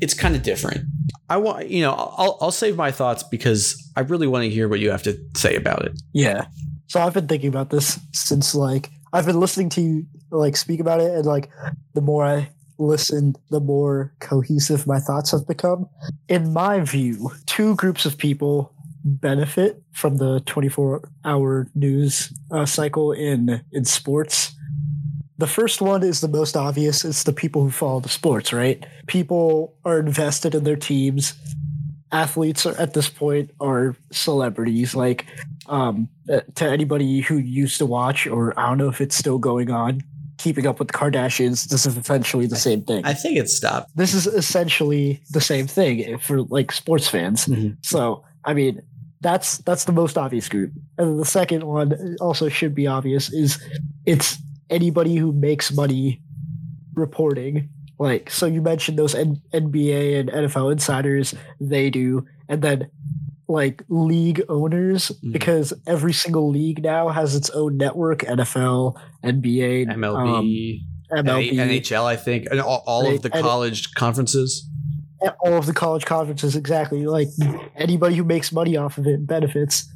it's 0.00 0.14
kind 0.14 0.36
of 0.36 0.42
different. 0.42 0.84
I 1.28 1.38
want 1.38 1.68
you 1.68 1.82
know 1.82 1.92
i'll 1.92 2.38
i'll 2.40 2.52
save 2.52 2.76
my 2.76 2.92
thoughts 2.92 3.24
because 3.24 3.90
i 3.96 4.00
really 4.00 4.28
want 4.28 4.44
to 4.44 4.50
hear 4.50 4.68
what 4.68 4.78
you 4.78 4.90
have 4.90 5.02
to 5.04 5.18
say 5.34 5.56
about 5.56 5.84
it. 5.84 6.00
Yeah. 6.12 6.46
So 6.88 7.00
I've 7.00 7.14
been 7.14 7.26
thinking 7.26 7.48
about 7.48 7.70
this 7.70 7.98
since 8.12 8.54
like 8.54 8.90
I've 9.12 9.26
been 9.26 9.40
listening 9.40 9.70
to 9.70 9.80
you 9.80 10.06
like 10.30 10.56
speak 10.56 10.80
about 10.80 11.00
it 11.00 11.10
and 11.10 11.26
like 11.26 11.50
the 11.94 12.00
more 12.00 12.24
I 12.24 12.50
listen, 12.78 13.34
the 13.50 13.60
more 13.60 14.12
cohesive 14.20 14.86
my 14.86 14.98
thoughts 14.98 15.30
have 15.30 15.46
become. 15.46 15.88
In 16.28 16.52
my 16.52 16.80
view, 16.80 17.30
two 17.46 17.74
groups 17.76 18.06
of 18.06 18.18
people 18.18 18.72
benefit 19.04 19.82
from 19.92 20.16
the 20.16 20.40
24 20.46 21.08
hour 21.24 21.68
news 21.74 22.32
uh, 22.50 22.66
cycle 22.66 23.12
in 23.12 23.62
in 23.72 23.84
sports. 23.84 24.52
The 25.38 25.46
first 25.46 25.80
one 25.80 26.02
is 26.02 26.20
the 26.20 26.28
most 26.28 26.56
obvious. 26.56 27.04
It's 27.04 27.24
the 27.24 27.32
people 27.32 27.62
who 27.62 27.70
follow 27.70 28.00
the 28.00 28.08
sports, 28.08 28.52
right? 28.52 28.84
People 29.06 29.74
are 29.84 29.98
invested 29.98 30.54
in 30.54 30.64
their 30.64 30.76
teams. 30.76 31.34
Athletes 32.10 32.64
are, 32.64 32.74
at 32.80 32.94
this 32.94 33.10
point 33.10 33.50
are 33.60 33.94
celebrities. 34.10 34.94
Like 34.94 35.26
um, 35.68 36.08
uh, 36.32 36.40
to 36.54 36.64
anybody 36.64 37.20
who 37.20 37.36
used 37.36 37.78
to 37.78 37.86
watch, 37.86 38.26
or 38.26 38.58
I 38.58 38.68
don't 38.68 38.78
know 38.78 38.88
if 38.88 39.00
it's 39.00 39.16
still 39.16 39.38
going 39.38 39.70
on, 39.70 40.02
keeping 40.46 40.66
up 40.70 40.78
with 40.78 40.88
the 40.88 40.94
Kardashians, 41.00 41.58
this 41.72 41.84
is 41.88 41.96
essentially 41.96 42.46
the 42.46 42.60
same 42.68 42.80
thing. 42.88 43.00
i 43.04 43.14
think 43.22 43.34
it 43.42 43.48
stopped 43.48 43.88
this 44.02 44.12
is 44.18 44.24
essentially 44.42 45.06
the 45.36 45.40
same 45.52 45.66
thing 45.66 45.96
for 46.26 46.36
like 46.56 46.68
sports 46.82 47.08
fans. 47.14 47.46
Mhm. 47.46 47.76
So, 47.92 48.00
I 48.44 48.52
mean, 48.54 48.74
that's 49.26 49.48
that's 49.66 49.84
the 49.90 49.92
most 50.02 50.16
obvious 50.24 50.46
group. 50.54 50.70
And 50.98 51.04
then 51.08 51.16
the 51.24 51.30
second 51.40 51.62
one 51.76 51.88
also 52.26 52.48
should 52.48 52.74
be 52.82 52.86
obvious 52.98 53.24
is 53.42 53.58
it's 54.12 54.28
anybody 54.78 55.14
who 55.20 55.32
makes 55.32 55.66
money 55.82 56.20
reporting. 56.94 57.68
Like, 57.98 58.30
so 58.30 58.44
you 58.46 58.60
mentioned 58.62 58.98
those 58.98 59.14
N- 59.14 59.40
NBA 59.52 60.20
and 60.20 60.28
NFL 60.30 60.70
insiders, 60.76 61.34
they 61.60 61.90
do, 61.90 62.26
and 62.48 62.60
then 62.62 62.78
like 63.48 63.82
league 63.88 64.42
owners 64.48 65.12
Mhm. 65.22 65.32
because 65.32 65.72
every 65.86 66.12
single 66.12 66.50
league 66.50 66.82
now 66.82 67.08
has 67.08 67.34
its 67.34 67.50
own 67.50 67.76
network 67.76 68.20
NFL, 68.24 68.96
NBA, 69.24 69.86
mlb 69.86 70.80
um, 71.16 71.24
MLB, 71.24 71.52
nhl 71.54 72.04
i 72.04 72.16
think 72.16 72.48
and 72.50 72.60
all, 72.60 72.82
all 72.86 73.06
of 73.06 73.22
the 73.22 73.30
college 73.30 73.94
conferences. 73.94 74.68
All 75.40 75.54
of 75.54 75.66
the 75.66 75.72
college 75.72 76.04
conferences 76.04 76.56
exactly 76.56 77.06
like 77.06 77.28
anybody 77.76 78.16
who 78.16 78.24
makes 78.24 78.52
money 78.52 78.76
off 78.76 78.98
of 78.98 79.06
it 79.06 79.26
benefits. 79.26 79.88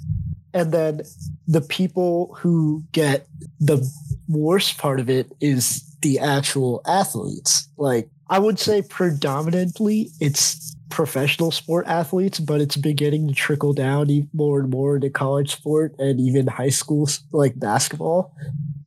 And 0.55 0.73
then 0.73 1.03
the 1.47 1.61
people 1.61 2.37
who 2.41 2.85
get 2.93 3.27
the 3.61 3.87
worst 4.29 4.79
part 4.79 4.99
of 4.99 5.11
it 5.11 5.31
is 5.41 5.85
the 6.03 6.19
actual 6.21 6.81
athletes. 6.87 7.69
Like 7.77 8.09
i 8.29 8.39
would 8.39 8.59
say 8.61 8.81
predominantly 8.83 10.11
it's 10.21 10.75
professional 10.91 11.51
sport 11.51 11.87
athletes 11.87 12.39
but 12.41 12.61
it's 12.61 12.77
beginning 12.77 13.29
to 13.29 13.35
trickle 13.35 13.73
down 13.73 14.11
e- 14.11 14.29
more 14.33 14.61
and 14.61 14.71
more 14.71 14.97
into 14.97 15.09
college 15.11 15.53
sport 15.53 15.95
and 15.99 16.21
even 16.21 16.47
high 16.47 16.69
school 16.71 17.07
s- 17.09 17.23
like 17.33 17.59
basketball 17.59 18.35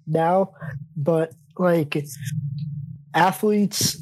now. 0.07 0.51
But 0.95 1.33
like 1.57 1.95
athletes 3.13 3.98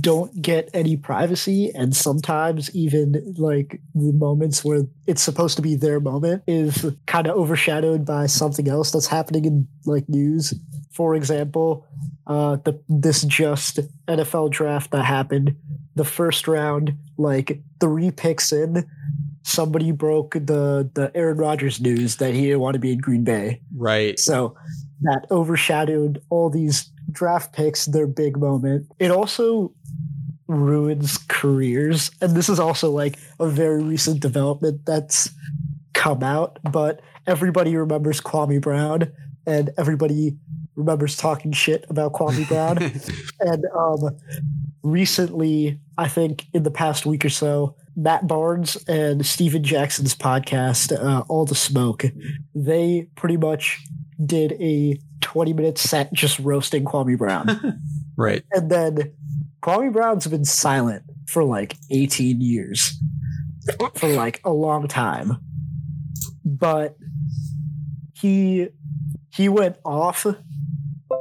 don't 0.00 0.40
get 0.40 0.70
any 0.72 0.96
privacy 0.96 1.70
and 1.74 1.94
sometimes 1.94 2.74
even 2.74 3.34
like 3.36 3.80
the 3.94 4.12
moments 4.12 4.64
where 4.64 4.82
it's 5.06 5.22
supposed 5.22 5.56
to 5.56 5.62
be 5.62 5.74
their 5.76 6.00
moment 6.00 6.42
is 6.46 6.86
kind 7.06 7.26
of 7.26 7.36
overshadowed 7.36 8.04
by 8.04 8.26
something 8.26 8.66
else 8.66 8.90
that's 8.90 9.06
happening 9.06 9.44
in 9.44 9.68
like 9.84 10.08
news. 10.08 10.54
For 10.90 11.14
example 11.14 11.86
uh 12.26 12.56
the 12.64 12.80
this 12.88 13.22
just 13.22 13.80
NFL 14.08 14.50
draft 14.50 14.90
that 14.92 15.04
happened 15.04 15.54
the 15.94 16.04
first 16.04 16.48
round 16.48 16.96
like 17.16 17.60
three 17.80 18.10
picks 18.10 18.52
in 18.52 18.84
somebody 19.42 19.92
broke 19.92 20.32
the 20.34 20.90
the 20.94 21.10
Aaron 21.14 21.36
Rodgers 21.36 21.80
news 21.80 22.16
that 22.16 22.34
he 22.34 22.46
didn't 22.46 22.60
want 22.60 22.74
to 22.74 22.80
be 22.80 22.92
in 22.92 22.98
Green 22.98 23.24
Bay 23.24 23.60
right 23.76 24.18
so 24.18 24.56
that 25.02 25.26
overshadowed 25.30 26.22
all 26.30 26.50
these 26.50 26.90
draft 27.10 27.52
picks, 27.52 27.86
their 27.86 28.06
big 28.06 28.38
moment. 28.38 28.90
It 28.98 29.10
also 29.10 29.72
ruins 30.46 31.18
careers. 31.28 32.10
And 32.20 32.36
this 32.36 32.48
is 32.48 32.58
also 32.58 32.90
like 32.90 33.18
a 33.40 33.48
very 33.48 33.82
recent 33.82 34.20
development 34.20 34.84
that's 34.84 35.30
come 35.92 36.22
out, 36.22 36.58
but 36.70 37.00
everybody 37.26 37.76
remembers 37.76 38.20
Kwame 38.20 38.60
Brown 38.60 39.12
and 39.46 39.70
everybody 39.78 40.36
remembers 40.74 41.16
talking 41.16 41.52
shit 41.52 41.84
about 41.88 42.12
Kwame 42.12 42.46
Brown. 42.48 42.78
and 43.40 43.64
um, 43.76 44.16
recently, 44.84 45.80
I 45.98 46.06
think 46.06 46.46
in 46.52 46.62
the 46.62 46.70
past 46.70 47.06
week 47.06 47.24
or 47.24 47.30
so, 47.30 47.74
Matt 47.96 48.28
Barnes 48.28 48.76
and 48.86 49.24
Stephen 49.26 49.64
Jackson's 49.64 50.14
podcast, 50.14 50.92
uh, 50.92 51.24
All 51.28 51.44
the 51.44 51.54
Smoke, 51.54 52.04
they 52.54 53.08
pretty 53.16 53.36
much 53.36 53.82
did 54.24 54.52
a 54.60 54.98
20 55.22 55.52
minute 55.54 55.78
set 55.78 56.12
just 56.12 56.38
roasting 56.38 56.84
Kwame 56.84 57.18
Brown. 57.18 57.80
right. 58.16 58.44
And 58.52 58.70
then 58.70 59.12
Kwame 59.62 59.92
Brown's 59.92 60.26
been 60.26 60.44
silent 60.44 61.02
for 61.26 61.42
like 61.42 61.76
18 61.90 62.40
years, 62.40 63.00
for 63.94 64.08
like 64.08 64.40
a 64.44 64.52
long 64.52 64.86
time. 64.86 65.38
But 66.44 66.96
he 68.12 68.68
he 69.32 69.48
went 69.48 69.76
off 69.84 70.26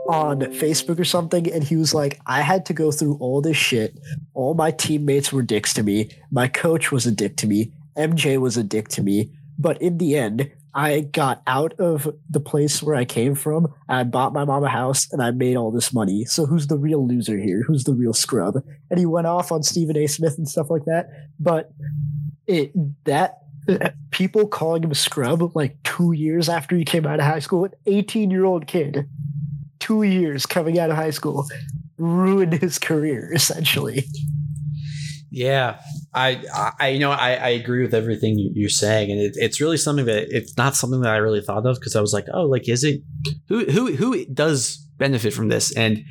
on 0.09 0.41
Facebook 0.41 0.99
or 0.99 1.05
something, 1.05 1.51
and 1.51 1.63
he 1.63 1.75
was 1.75 1.93
like, 1.93 2.19
I 2.25 2.41
had 2.41 2.65
to 2.67 2.73
go 2.73 2.91
through 2.91 3.17
all 3.19 3.41
this 3.41 3.57
shit. 3.57 3.97
All 4.33 4.53
my 4.53 4.71
teammates 4.71 5.31
were 5.31 5.41
dicks 5.41 5.73
to 5.75 5.83
me. 5.83 6.09
My 6.31 6.47
coach 6.47 6.91
was 6.91 7.05
a 7.05 7.11
dick 7.11 7.37
to 7.37 7.47
me. 7.47 7.71
MJ 7.97 8.39
was 8.39 8.57
a 8.57 8.63
dick 8.63 8.87
to 8.89 9.03
me. 9.03 9.31
But 9.57 9.81
in 9.81 9.97
the 9.99 10.17
end, 10.17 10.51
I 10.73 11.01
got 11.01 11.43
out 11.45 11.73
of 11.79 12.13
the 12.29 12.39
place 12.39 12.81
where 12.81 12.95
I 12.95 13.05
came 13.05 13.35
from. 13.35 13.71
I 13.87 14.03
bought 14.03 14.33
my 14.33 14.43
mom 14.43 14.63
a 14.63 14.69
house 14.69 15.07
and 15.11 15.21
I 15.21 15.29
made 15.31 15.55
all 15.55 15.71
this 15.71 15.93
money. 15.93 16.25
So 16.25 16.45
who's 16.45 16.67
the 16.67 16.77
real 16.77 17.07
loser 17.07 17.37
here? 17.37 17.63
Who's 17.67 17.83
the 17.83 17.93
real 17.93 18.13
scrub? 18.13 18.55
And 18.89 18.99
he 18.99 19.05
went 19.05 19.27
off 19.27 19.51
on 19.51 19.61
Stephen 19.61 19.95
A. 19.97 20.07
Smith 20.07 20.37
and 20.37 20.49
stuff 20.49 20.71
like 20.71 20.85
that. 20.85 21.09
But 21.39 21.71
it 22.47 22.71
that 23.05 23.43
people 24.11 24.47
calling 24.47 24.83
him 24.83 24.91
a 24.91 24.95
scrub 24.95 25.55
like 25.55 25.81
two 25.83 26.11
years 26.11 26.49
after 26.49 26.75
he 26.75 26.83
came 26.83 27.05
out 27.05 27.19
of 27.19 27.25
high 27.25 27.39
school, 27.39 27.65
an 27.65 27.71
18 27.85 28.31
year 28.31 28.45
old 28.45 28.65
kid 28.65 29.07
two 29.83 30.03
years 30.03 30.45
coming 30.45 30.79
out 30.79 30.89
of 30.89 30.95
high 30.95 31.09
school 31.09 31.45
ruined 31.97 32.53
his 32.53 32.79
career 32.79 33.31
essentially. 33.33 34.05
Yeah, 35.29 35.79
I, 36.13 36.73
I, 36.79 36.89
you 36.89 36.99
know, 36.99 37.11
I, 37.11 37.33
I 37.33 37.49
agree 37.49 37.81
with 37.81 37.93
everything 37.93 38.37
you're 38.53 38.69
saying, 38.69 39.11
and 39.11 39.19
it, 39.19 39.33
it's 39.35 39.59
really 39.59 39.77
something 39.77 40.05
that 40.05 40.27
it's 40.29 40.55
not 40.57 40.75
something 40.75 41.01
that 41.01 41.11
I 41.11 41.17
really 41.17 41.41
thought 41.41 41.65
of 41.65 41.75
because 41.79 41.95
I 41.95 42.01
was 42.01 42.13
like, 42.13 42.27
oh, 42.33 42.43
like 42.43 42.69
is 42.69 42.83
it 42.83 43.01
who 43.49 43.65
who 43.65 43.95
who 43.95 44.25
does 44.25 44.77
benefit 44.97 45.33
from 45.33 45.49
this? 45.49 45.75
And 45.75 46.03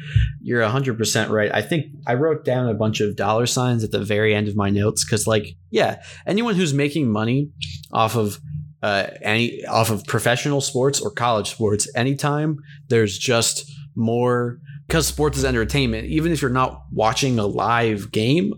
you're 0.42 0.62
hundred 0.64 0.98
percent 0.98 1.30
right. 1.30 1.54
I 1.54 1.62
think 1.62 1.86
I 2.06 2.14
wrote 2.14 2.44
down 2.44 2.68
a 2.68 2.74
bunch 2.74 3.00
of 3.00 3.16
dollar 3.16 3.46
signs 3.46 3.84
at 3.84 3.92
the 3.92 4.04
very 4.04 4.34
end 4.34 4.48
of 4.48 4.56
my 4.56 4.70
notes 4.70 5.04
because, 5.04 5.26
like, 5.26 5.46
yeah, 5.70 6.02
anyone 6.26 6.56
who's 6.56 6.74
making 6.74 7.10
money 7.10 7.50
off 7.92 8.16
of 8.16 8.40
uh, 8.82 9.06
any 9.22 9.64
off 9.66 9.90
of 9.90 10.04
professional 10.04 10.60
sports 10.60 11.00
or 11.00 11.10
college 11.10 11.50
sports, 11.50 11.88
anytime 11.94 12.58
there's 12.88 13.16
just 13.16 13.70
more 13.94 14.58
because 14.86 15.06
sports 15.06 15.38
is 15.38 15.44
entertainment. 15.44 16.06
Even 16.06 16.32
if 16.32 16.42
you're 16.42 16.50
not 16.50 16.82
watching 16.92 17.38
a 17.38 17.46
live 17.46 18.10
game, 18.10 18.52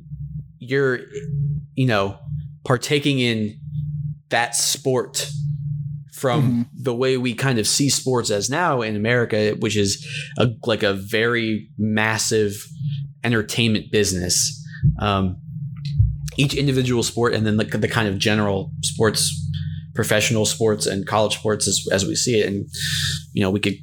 you're 0.59 1.01
you 1.75 1.87
know 1.87 2.19
partaking 2.65 3.19
in 3.19 3.59
that 4.31 4.55
sport 4.55 5.31
from 6.13 6.43
mm-hmm. 6.43 6.63
the 6.83 6.95
way 6.95 7.19
we 7.19 7.35
kind 7.35 7.59
of 7.59 7.67
see 7.67 7.91
sports 7.91 8.31
as 8.31 8.49
now 8.49 8.81
in 8.81 8.97
America, 8.97 9.55
which 9.59 9.77
is 9.77 10.07
a, 10.39 10.49
like 10.65 10.83
a 10.83 10.95
very 10.95 11.69
massive 11.77 12.55
entertainment 13.23 13.93
business. 13.93 14.63
Um, 14.99 15.37
each 16.37 16.55
individual 16.55 17.03
sport 17.03 17.35
and 17.35 17.47
then 17.47 17.57
the, 17.59 17.65
the 17.65 17.89
kind 17.89 18.09
of 18.09 18.19
general 18.19 18.73
sports 18.83 19.44
professional 19.95 20.45
sports 20.45 20.87
and 20.87 21.07
college 21.07 21.37
sports 21.37 21.69
as, 21.69 21.87
as 21.93 22.05
we 22.05 22.15
see 22.15 22.41
it. 22.41 22.49
And, 22.49 22.69
you 23.33 23.43
know, 23.43 23.51
we 23.51 23.61
could, 23.61 23.75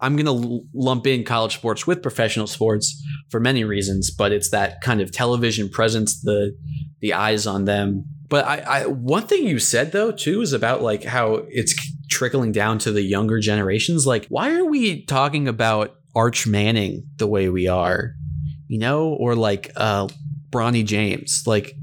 I'm 0.00 0.16
going 0.16 0.26
to 0.26 0.66
lump 0.72 1.06
in 1.06 1.24
college 1.24 1.54
sports 1.54 1.86
with 1.86 2.02
professional 2.02 2.46
sports 2.46 3.02
for 3.28 3.40
many 3.40 3.64
reasons, 3.64 4.10
but 4.10 4.32
it's 4.32 4.50
that 4.50 4.80
kind 4.80 5.00
of 5.00 5.12
television 5.12 5.68
presence, 5.68 6.22
the, 6.22 6.56
the 7.00 7.12
eyes 7.12 7.46
on 7.46 7.66
them. 7.66 8.04
But 8.28 8.46
I, 8.46 8.58
I, 8.60 8.86
one 8.86 9.26
thing 9.26 9.46
you 9.46 9.58
said 9.58 9.92
though, 9.92 10.12
too, 10.12 10.40
is 10.40 10.52
about 10.52 10.82
like 10.82 11.04
how 11.04 11.46
it's 11.48 11.74
trickling 12.08 12.52
down 12.52 12.78
to 12.78 12.92
the 12.92 13.02
younger 13.02 13.40
generations. 13.40 14.06
Like, 14.06 14.26
why 14.28 14.54
are 14.54 14.64
we 14.64 15.04
talking 15.04 15.48
about 15.48 15.96
Arch 16.14 16.46
Manning 16.46 17.06
the 17.16 17.26
way 17.26 17.48
we 17.48 17.66
are? 17.66 18.14
You 18.68 18.78
know, 18.78 19.08
or 19.08 19.34
like 19.34 19.72
uh 19.74 20.06
Bronny 20.50 20.84
James. 20.84 21.42
Like 21.44 21.74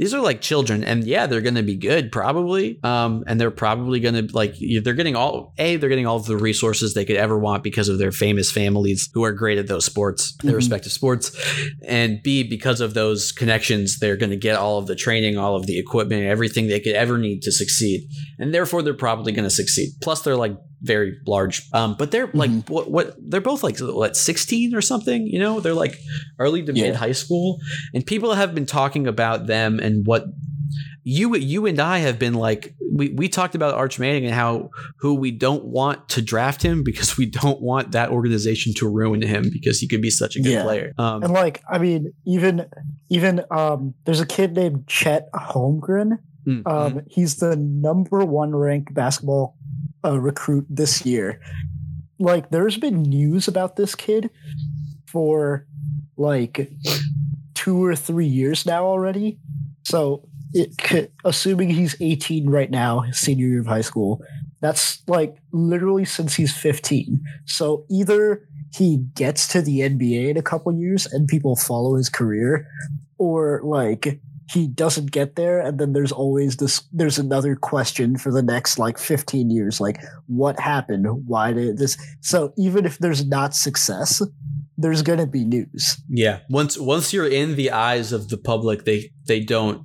these 0.00 0.14
are 0.14 0.20
like 0.20 0.40
children 0.40 0.82
and 0.82 1.04
yeah 1.04 1.26
they're 1.26 1.42
going 1.42 1.54
to 1.54 1.62
be 1.62 1.76
good 1.76 2.10
probably 2.10 2.80
um, 2.82 3.22
and 3.26 3.38
they're 3.38 3.50
probably 3.50 4.00
going 4.00 4.14
to 4.14 4.34
like 4.34 4.54
they're 4.82 4.94
getting 4.94 5.14
all 5.14 5.52
a 5.58 5.76
they're 5.76 5.90
getting 5.90 6.06
all 6.06 6.16
of 6.16 6.24
the 6.24 6.38
resources 6.38 6.94
they 6.94 7.04
could 7.04 7.16
ever 7.16 7.38
want 7.38 7.62
because 7.62 7.90
of 7.90 7.98
their 7.98 8.10
famous 8.10 8.50
families 8.50 9.10
who 9.12 9.22
are 9.22 9.32
great 9.32 9.58
at 9.58 9.66
those 9.66 9.84
sports 9.84 10.34
their 10.38 10.52
mm-hmm. 10.52 10.56
respective 10.56 10.90
sports 10.90 11.36
and 11.86 12.22
b 12.22 12.42
because 12.42 12.80
of 12.80 12.94
those 12.94 13.30
connections 13.30 13.98
they're 13.98 14.16
going 14.16 14.30
to 14.30 14.36
get 14.36 14.56
all 14.56 14.78
of 14.78 14.86
the 14.86 14.96
training 14.96 15.36
all 15.36 15.54
of 15.54 15.66
the 15.66 15.78
equipment 15.78 16.24
everything 16.24 16.66
they 16.66 16.80
could 16.80 16.94
ever 16.94 17.18
need 17.18 17.42
to 17.42 17.52
succeed 17.52 18.08
and 18.38 18.54
therefore 18.54 18.82
they're 18.82 18.94
probably 18.94 19.32
going 19.32 19.44
to 19.44 19.50
succeed 19.50 19.90
plus 20.00 20.22
they're 20.22 20.34
like 20.34 20.56
very 20.82 21.18
large. 21.26 21.68
Um, 21.72 21.94
but 21.98 22.10
they're 22.10 22.30
like 22.32 22.50
mm-hmm. 22.50 22.72
what 22.72 22.90
what 22.90 23.16
they're 23.18 23.40
both 23.40 23.62
like 23.62 23.78
what 23.78 24.16
16 24.16 24.74
or 24.74 24.80
something, 24.80 25.26
you 25.26 25.38
know? 25.38 25.60
They're 25.60 25.74
like 25.74 25.98
early 26.38 26.62
to 26.64 26.72
yeah. 26.72 26.84
mid 26.84 26.96
high 26.96 27.12
school 27.12 27.58
and 27.94 28.04
people 28.04 28.34
have 28.34 28.54
been 28.54 28.66
talking 28.66 29.06
about 29.06 29.46
them 29.46 29.78
and 29.78 30.06
what 30.06 30.24
you 31.02 31.34
you 31.36 31.66
and 31.66 31.80
I 31.80 31.98
have 31.98 32.18
been 32.18 32.34
like 32.34 32.74
we, 32.92 33.08
we 33.10 33.28
talked 33.28 33.54
about 33.54 33.74
Arch 33.74 33.98
Manning 33.98 34.26
and 34.26 34.34
how 34.34 34.70
who 34.98 35.14
we 35.14 35.30
don't 35.30 35.64
want 35.64 36.08
to 36.10 36.22
draft 36.22 36.62
him 36.62 36.82
because 36.84 37.16
we 37.16 37.26
don't 37.26 37.60
want 37.60 37.92
that 37.92 38.10
organization 38.10 38.74
to 38.74 38.88
ruin 38.88 39.22
him 39.22 39.50
because 39.52 39.78
he 39.80 39.88
could 39.88 40.02
be 40.02 40.10
such 40.10 40.36
a 40.36 40.40
good 40.40 40.52
yeah. 40.52 40.62
player. 40.62 40.92
Um, 40.98 41.22
and 41.22 41.32
like 41.32 41.62
I 41.70 41.78
mean 41.78 42.12
even 42.26 42.66
even 43.08 43.44
um 43.50 43.94
there's 44.04 44.20
a 44.20 44.26
kid 44.26 44.54
named 44.54 44.86
Chet 44.86 45.30
Holmgren. 45.32 46.18
Mm-hmm. 46.46 46.66
Um, 46.66 47.02
he's 47.06 47.36
the 47.36 47.54
number 47.54 48.24
one 48.24 48.56
ranked 48.56 48.94
basketball 48.94 49.56
a 50.04 50.18
recruit 50.18 50.66
this 50.68 51.04
year. 51.04 51.40
Like, 52.18 52.50
there's 52.50 52.76
been 52.76 53.02
news 53.02 53.48
about 53.48 53.76
this 53.76 53.94
kid 53.94 54.30
for 55.06 55.66
like 56.16 56.70
two 57.54 57.82
or 57.82 57.96
three 57.96 58.26
years 58.26 58.66
now 58.66 58.84
already. 58.84 59.38
So, 59.84 60.28
it 60.52 60.76
could, 60.78 61.12
assuming 61.24 61.70
he's 61.70 61.96
18 62.00 62.50
right 62.50 62.70
now, 62.70 63.04
senior 63.12 63.46
year 63.46 63.60
of 63.60 63.66
high 63.66 63.80
school, 63.82 64.20
that's 64.60 65.02
like 65.08 65.36
literally 65.52 66.04
since 66.04 66.34
he's 66.34 66.54
15. 66.56 67.20
So 67.46 67.84
either 67.90 68.46
he 68.74 68.98
gets 69.14 69.48
to 69.48 69.62
the 69.62 69.80
NBA 69.80 70.30
in 70.30 70.36
a 70.36 70.42
couple 70.42 70.72
years 70.72 71.06
and 71.06 71.26
people 71.26 71.56
follow 71.56 71.94
his 71.94 72.08
career, 72.08 72.66
or 73.18 73.60
like 73.64 74.20
he 74.52 74.66
doesn't 74.66 75.12
get 75.12 75.36
there 75.36 75.60
and 75.60 75.78
then 75.78 75.92
there's 75.92 76.12
always 76.12 76.56
this 76.56 76.82
there's 76.92 77.18
another 77.18 77.54
question 77.54 78.16
for 78.16 78.32
the 78.32 78.42
next 78.42 78.78
like 78.78 78.98
15 78.98 79.50
years 79.50 79.80
like 79.80 79.98
what 80.26 80.58
happened? 80.58 81.06
Why 81.26 81.52
did 81.52 81.78
this 81.78 81.96
so 82.20 82.52
even 82.58 82.84
if 82.84 82.98
there's 82.98 83.24
not 83.24 83.54
success 83.54 84.22
there's 84.76 85.02
going 85.02 85.18
to 85.18 85.26
be 85.26 85.44
news. 85.44 86.02
Yeah 86.08 86.40
once 86.48 86.78
once 86.78 87.12
you're 87.12 87.28
in 87.28 87.56
the 87.56 87.70
eyes 87.70 88.12
of 88.12 88.28
the 88.28 88.38
public 88.38 88.84
they 88.84 89.12
they 89.26 89.40
don't 89.40 89.84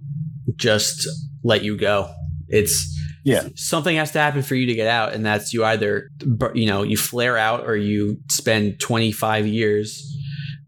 just 0.55 1.07
let 1.43 1.63
you 1.63 1.77
go. 1.77 2.11
It's 2.47 2.91
yeah. 3.23 3.47
something 3.55 3.95
has 3.97 4.11
to 4.11 4.19
happen 4.19 4.41
for 4.41 4.55
you 4.55 4.67
to 4.67 4.73
get 4.73 4.87
out 4.87 5.13
and 5.13 5.25
that's 5.25 5.53
you 5.53 5.63
either 5.65 6.09
you 6.53 6.65
know 6.65 6.83
you 6.83 6.97
flare 6.97 7.37
out 7.37 7.65
or 7.67 7.75
you 7.75 8.17
spend 8.29 8.79
25 8.79 9.45
years 9.45 10.11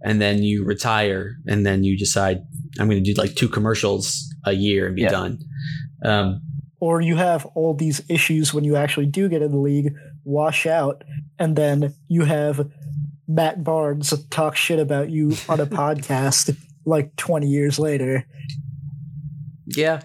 and 0.03 0.21
then 0.21 0.43
you 0.43 0.63
retire 0.63 1.37
and 1.47 1.65
then 1.65 1.83
you 1.83 1.97
decide 1.97 2.39
I'm 2.79 2.87
going 2.89 3.03
to 3.03 3.13
do 3.13 3.19
like 3.19 3.35
two 3.35 3.49
commercials 3.49 4.33
a 4.45 4.53
year 4.53 4.87
and 4.87 4.95
be 4.95 5.03
yeah. 5.03 5.09
done. 5.09 5.39
Um, 6.03 6.41
or 6.79 7.01
you 7.01 7.15
have 7.15 7.45
all 7.55 7.73
these 7.73 8.01
issues 8.09 8.53
when 8.53 8.63
you 8.63 8.75
actually 8.75 9.07
do 9.07 9.29
get 9.29 9.41
in 9.41 9.51
the 9.51 9.57
league 9.57 9.93
wash 10.23 10.65
out, 10.65 11.03
and 11.39 11.55
then 11.55 11.95
you 12.07 12.23
have 12.23 12.69
Matt 13.27 13.63
Barnes 13.63 14.13
talk 14.29 14.55
shit 14.55 14.79
about 14.79 15.09
you 15.09 15.35
on 15.49 15.59
a 15.59 15.65
podcast 15.67 16.55
like 16.85 17.15
20 17.15 17.47
years 17.47 17.79
later. 17.79 18.25
Yeah, 19.65 20.01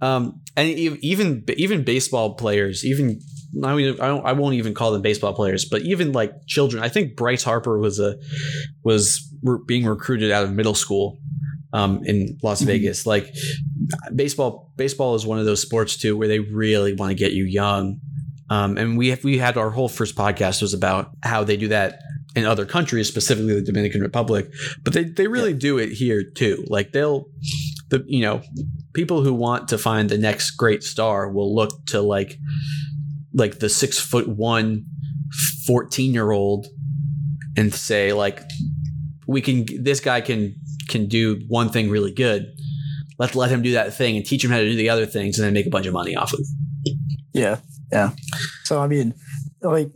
um, 0.00 0.40
and 0.56 0.68
even 0.68 1.44
even 1.48 1.82
baseball 1.82 2.34
players, 2.34 2.84
even 2.84 3.20
I 3.64 3.74
mean, 3.74 4.00
I, 4.00 4.08
I 4.08 4.32
won't 4.32 4.54
even 4.54 4.74
call 4.74 4.92
them 4.92 5.02
baseball 5.02 5.34
players, 5.34 5.64
but 5.64 5.82
even 5.82 6.12
like 6.12 6.46
children. 6.46 6.82
I 6.82 6.88
think 6.88 7.16
Bryce 7.16 7.42
Harper 7.42 7.78
was 7.78 7.98
a 7.98 8.16
was 8.84 9.28
re- 9.42 9.58
being 9.66 9.86
recruited 9.86 10.30
out 10.30 10.44
of 10.44 10.52
middle 10.52 10.74
school 10.74 11.18
um, 11.72 12.02
in 12.04 12.38
Las 12.42 12.58
mm-hmm. 12.58 12.66
Vegas. 12.68 13.06
Like 13.06 13.34
baseball, 14.14 14.72
baseball 14.76 15.14
is 15.14 15.26
one 15.26 15.38
of 15.38 15.44
those 15.44 15.62
sports 15.62 15.96
too 15.96 16.16
where 16.16 16.28
they 16.28 16.38
really 16.38 16.94
want 16.94 17.10
to 17.10 17.14
get 17.14 17.32
you 17.32 17.44
young. 17.44 18.00
Um, 18.50 18.76
and 18.76 18.98
we 18.98 19.08
have, 19.10 19.24
we 19.24 19.38
had 19.38 19.56
our 19.56 19.70
whole 19.70 19.88
first 19.88 20.14
podcast 20.14 20.60
was 20.60 20.74
about 20.74 21.10
how 21.22 21.42
they 21.44 21.56
do 21.56 21.68
that 21.68 22.00
in 22.34 22.44
other 22.44 22.66
countries, 22.66 23.08
specifically 23.08 23.54
the 23.54 23.62
Dominican 23.62 24.00
Republic, 24.00 24.50
but 24.82 24.92
they, 24.92 25.04
they 25.04 25.26
really 25.26 25.52
yeah. 25.52 25.58
do 25.58 25.78
it 25.78 25.92
here 25.92 26.22
too. 26.22 26.64
Like 26.68 26.92
they'll 26.92 27.26
the 27.88 28.02
you 28.06 28.22
know 28.22 28.42
people 28.94 29.22
who 29.22 29.32
want 29.34 29.68
to 29.68 29.78
find 29.78 30.08
the 30.08 30.18
next 30.18 30.52
great 30.52 30.82
star 30.82 31.30
will 31.30 31.54
look 31.54 31.84
to 31.86 32.00
like 32.00 32.38
like 33.34 33.58
the 33.58 33.68
six 33.68 33.98
foot 33.98 34.28
one 34.28 34.84
14 35.66 36.12
year 36.12 36.30
old 36.30 36.66
and 37.56 37.72
say 37.72 38.12
like 38.12 38.42
we 39.26 39.40
can 39.40 39.66
this 39.82 40.00
guy 40.00 40.20
can 40.20 40.54
can 40.92 41.06
do 41.06 41.40
one 41.48 41.68
thing 41.68 41.90
really 41.90 42.12
good 42.12 42.54
let's 43.18 43.36
let 43.36 43.50
him 43.50 43.62
do 43.62 43.72
that 43.72 43.94
thing 43.94 44.16
and 44.16 44.26
teach 44.26 44.44
him 44.44 44.50
how 44.50 44.58
to 44.58 44.68
do 44.68 44.76
the 44.76 44.88
other 44.88 45.06
things 45.06 45.38
and 45.38 45.46
then 45.46 45.52
make 45.52 45.66
a 45.66 45.70
bunch 45.70 45.86
of 45.86 45.92
money 45.92 46.16
off 46.16 46.32
of 46.32 46.40
Yeah, 47.32 47.58
yeah. 47.92 48.10
So 48.64 48.80
I 48.80 48.88
mean, 48.88 49.14
like 49.60 49.90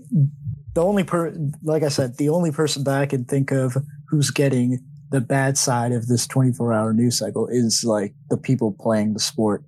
the 0.74 0.84
only 0.84 1.04
per, 1.04 1.34
like 1.62 1.82
I 1.82 1.88
said, 1.88 2.18
the 2.18 2.28
only 2.28 2.52
person 2.52 2.84
that 2.84 3.00
I 3.00 3.06
can 3.06 3.24
think 3.24 3.50
of 3.50 3.76
who's 4.08 4.30
getting 4.30 4.78
the 5.10 5.20
bad 5.20 5.58
side 5.58 5.92
of 5.92 6.06
this 6.08 6.26
24 6.26 6.72
hour 6.72 6.92
news 6.92 7.18
cycle 7.18 7.48
is 7.48 7.84
like 7.84 8.14
the 8.30 8.36
people 8.36 8.72
playing 8.78 9.14
the 9.14 9.20
sport. 9.20 9.64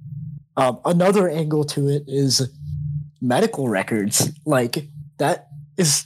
Um, 0.57 0.81
another 0.85 1.29
angle 1.29 1.65
to 1.65 1.89
it 1.89 2.05
is 2.07 2.49
medical 3.21 3.69
records. 3.69 4.31
Like 4.45 4.89
that 5.19 5.49
is 5.77 6.05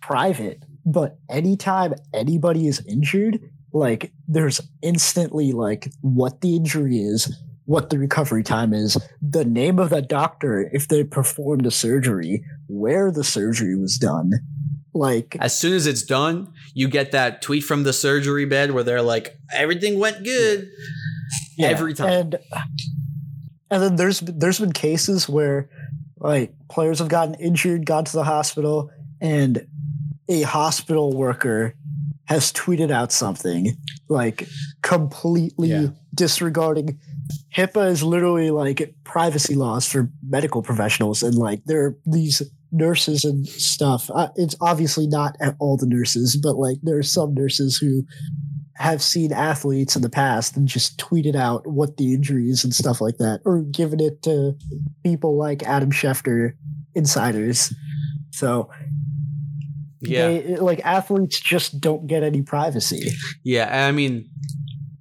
private, 0.00 0.62
but 0.84 1.18
anytime 1.28 1.94
anybody 2.14 2.68
is 2.68 2.84
injured, 2.86 3.40
like 3.72 4.12
there's 4.28 4.60
instantly 4.82 5.52
like 5.52 5.90
what 6.00 6.40
the 6.40 6.56
injury 6.56 6.98
is, 6.98 7.34
what 7.64 7.90
the 7.90 7.98
recovery 7.98 8.42
time 8.42 8.72
is, 8.72 8.96
the 9.20 9.44
name 9.44 9.78
of 9.78 9.90
the 9.90 10.02
doctor 10.02 10.68
if 10.72 10.88
they 10.88 11.04
performed 11.04 11.66
a 11.66 11.70
surgery, 11.70 12.44
where 12.68 13.10
the 13.10 13.24
surgery 13.24 13.76
was 13.76 13.96
done. 13.98 14.32
Like 14.94 15.36
as 15.40 15.58
soon 15.58 15.74
as 15.74 15.86
it's 15.86 16.02
done 16.02 16.52
you 16.72 16.88
get 16.88 17.12
that 17.12 17.42
tweet 17.42 17.64
from 17.64 17.82
the 17.82 17.92
surgery 17.92 18.44
bed 18.44 18.70
where 18.70 18.82
they're 18.82 19.02
like 19.02 19.38
everything 19.52 19.98
went 19.98 20.24
good. 20.24 20.70
Yeah, 21.58 21.68
every 21.68 21.94
time. 21.94 22.08
And 22.08 22.38
and 23.70 23.82
then 23.82 23.96
there's 23.96 24.20
there's 24.20 24.58
been 24.58 24.72
cases 24.72 25.28
where 25.28 25.68
like 26.18 26.54
players 26.68 26.98
have 26.98 27.08
gotten 27.08 27.34
injured, 27.34 27.86
gone 27.86 28.04
to 28.04 28.12
the 28.12 28.24
hospital, 28.24 28.90
and 29.20 29.66
a 30.28 30.42
hospital 30.42 31.16
worker 31.16 31.74
has 32.26 32.52
tweeted 32.52 32.90
out 32.90 33.12
something 33.12 33.76
like 34.08 34.48
completely 34.82 35.68
Yeah. 35.70 35.88
disregarding 36.14 36.98
HIPAA 37.56 37.90
is 37.90 38.02
literally 38.02 38.50
like 38.50 38.94
privacy 39.04 39.54
laws 39.54 39.86
for 39.86 40.10
medical 40.28 40.62
professionals, 40.62 41.22
and 41.22 41.34
like 41.34 41.64
there 41.64 41.84
are 41.84 41.98
these 42.06 42.42
nurses 42.70 43.24
and 43.24 43.46
stuff. 43.48 44.10
Uh, 44.14 44.28
it's 44.36 44.54
obviously 44.60 45.06
not 45.08 45.36
at 45.40 45.56
all 45.58 45.76
the 45.76 45.86
nurses, 45.86 46.36
but 46.36 46.56
like 46.56 46.76
there 46.82 46.98
are 46.98 47.02
some 47.02 47.34
nurses 47.34 47.78
who 47.78 48.04
have 48.74 49.02
seen 49.02 49.32
athletes 49.32 49.96
in 49.96 50.02
the 50.02 50.10
past 50.10 50.56
and 50.56 50.68
just 50.68 50.98
tweeted 50.98 51.34
out 51.34 51.66
what 51.66 51.96
the 51.96 52.12
injuries 52.14 52.62
and 52.62 52.74
stuff 52.74 53.00
like 53.00 53.16
that, 53.16 53.40
or 53.44 53.62
given 53.62 53.98
it 54.00 54.22
to 54.22 54.54
people 55.02 55.36
like 55.36 55.62
Adam 55.64 55.90
Schefter, 55.90 56.52
insiders. 56.94 57.72
So 58.32 58.70
yeah 60.00 60.28
they, 60.28 60.56
like 60.56 60.80
athletes 60.84 61.40
just 61.40 61.80
don't 61.80 62.06
get 62.06 62.22
any 62.22 62.42
privacy. 62.42 63.10
Yeah, 63.42 63.86
I 63.86 63.92
mean, 63.92 64.28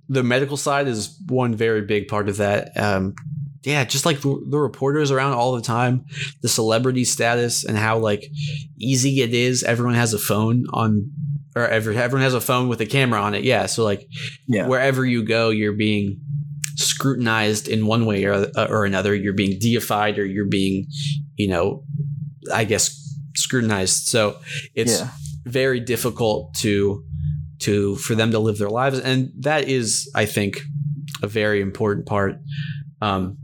the 0.10 0.24
medical 0.24 0.58
side 0.58 0.88
is 0.88 1.20
one 1.28 1.56
very 1.56 1.82
big 1.82 2.08
part 2.08 2.30
of 2.30 2.38
that. 2.38 2.75
Um, 2.78 3.16
yeah, 3.64 3.84
just 3.84 4.06
like 4.06 4.22
the, 4.22 4.44
the 4.50 4.60
reporters 4.60 5.10
around 5.12 5.34
all 5.34 5.56
the 5.56 5.62
time, 5.62 6.06
the 6.42 6.48
celebrity 6.48 7.04
status 7.04 7.64
and 7.66 7.78
how 7.78 7.98
like 7.98 8.24
easy 8.78 9.22
it 9.22 9.34
is. 9.34 9.64
Everyone 9.64 9.96
has 9.96 10.14
a 10.14 10.20
phone 10.20 10.66
on, 10.72 11.12
or 11.56 11.68
every, 11.68 11.98
everyone 11.98 12.22
has 12.24 12.36
a 12.36 12.42
phone 12.42 12.70
with 12.70 12.80
a 12.82 12.86
camera 12.86 13.20
on 13.20 13.34
it. 13.34 13.44
Yeah, 13.44 13.66
so 13.66 13.84
like 13.84 14.08
Yeah. 14.48 14.68
wherever 14.68 15.04
you 15.04 15.24
go, 15.24 15.50
you're 15.50 15.74
being 15.74 16.22
scrutinized 16.75 17.68
in 17.68 17.88
one 17.88 18.06
way 18.06 18.25
or 18.25 18.48
or 18.56 18.86
another. 18.86 19.16
You're 19.16 19.34
being 19.34 19.58
deified, 19.60 20.20
or 20.20 20.25
you're 20.25 20.46
being, 20.50 20.88
you 21.36 21.48
know, 21.48 21.84
I 22.54 22.66
guess 22.66 23.05
scrutinized. 23.36 24.08
So 24.08 24.39
it's 24.74 25.00
Yeah. 25.00 25.10
very 25.45 25.80
difficult 25.80 26.54
to 26.56 27.04
to 27.60 27.95
for 27.95 28.15
them 28.15 28.32
to 28.32 28.39
live 28.39 28.58
their 28.58 28.69
lives 28.69 29.00
and 29.00 29.32
that 29.39 29.69
is 29.69 30.12
i 30.13 30.26
think 30.26 30.62
a 31.24 31.28
very 31.28 31.62
important 31.62 32.06
part 32.06 32.36
um, 33.02 33.38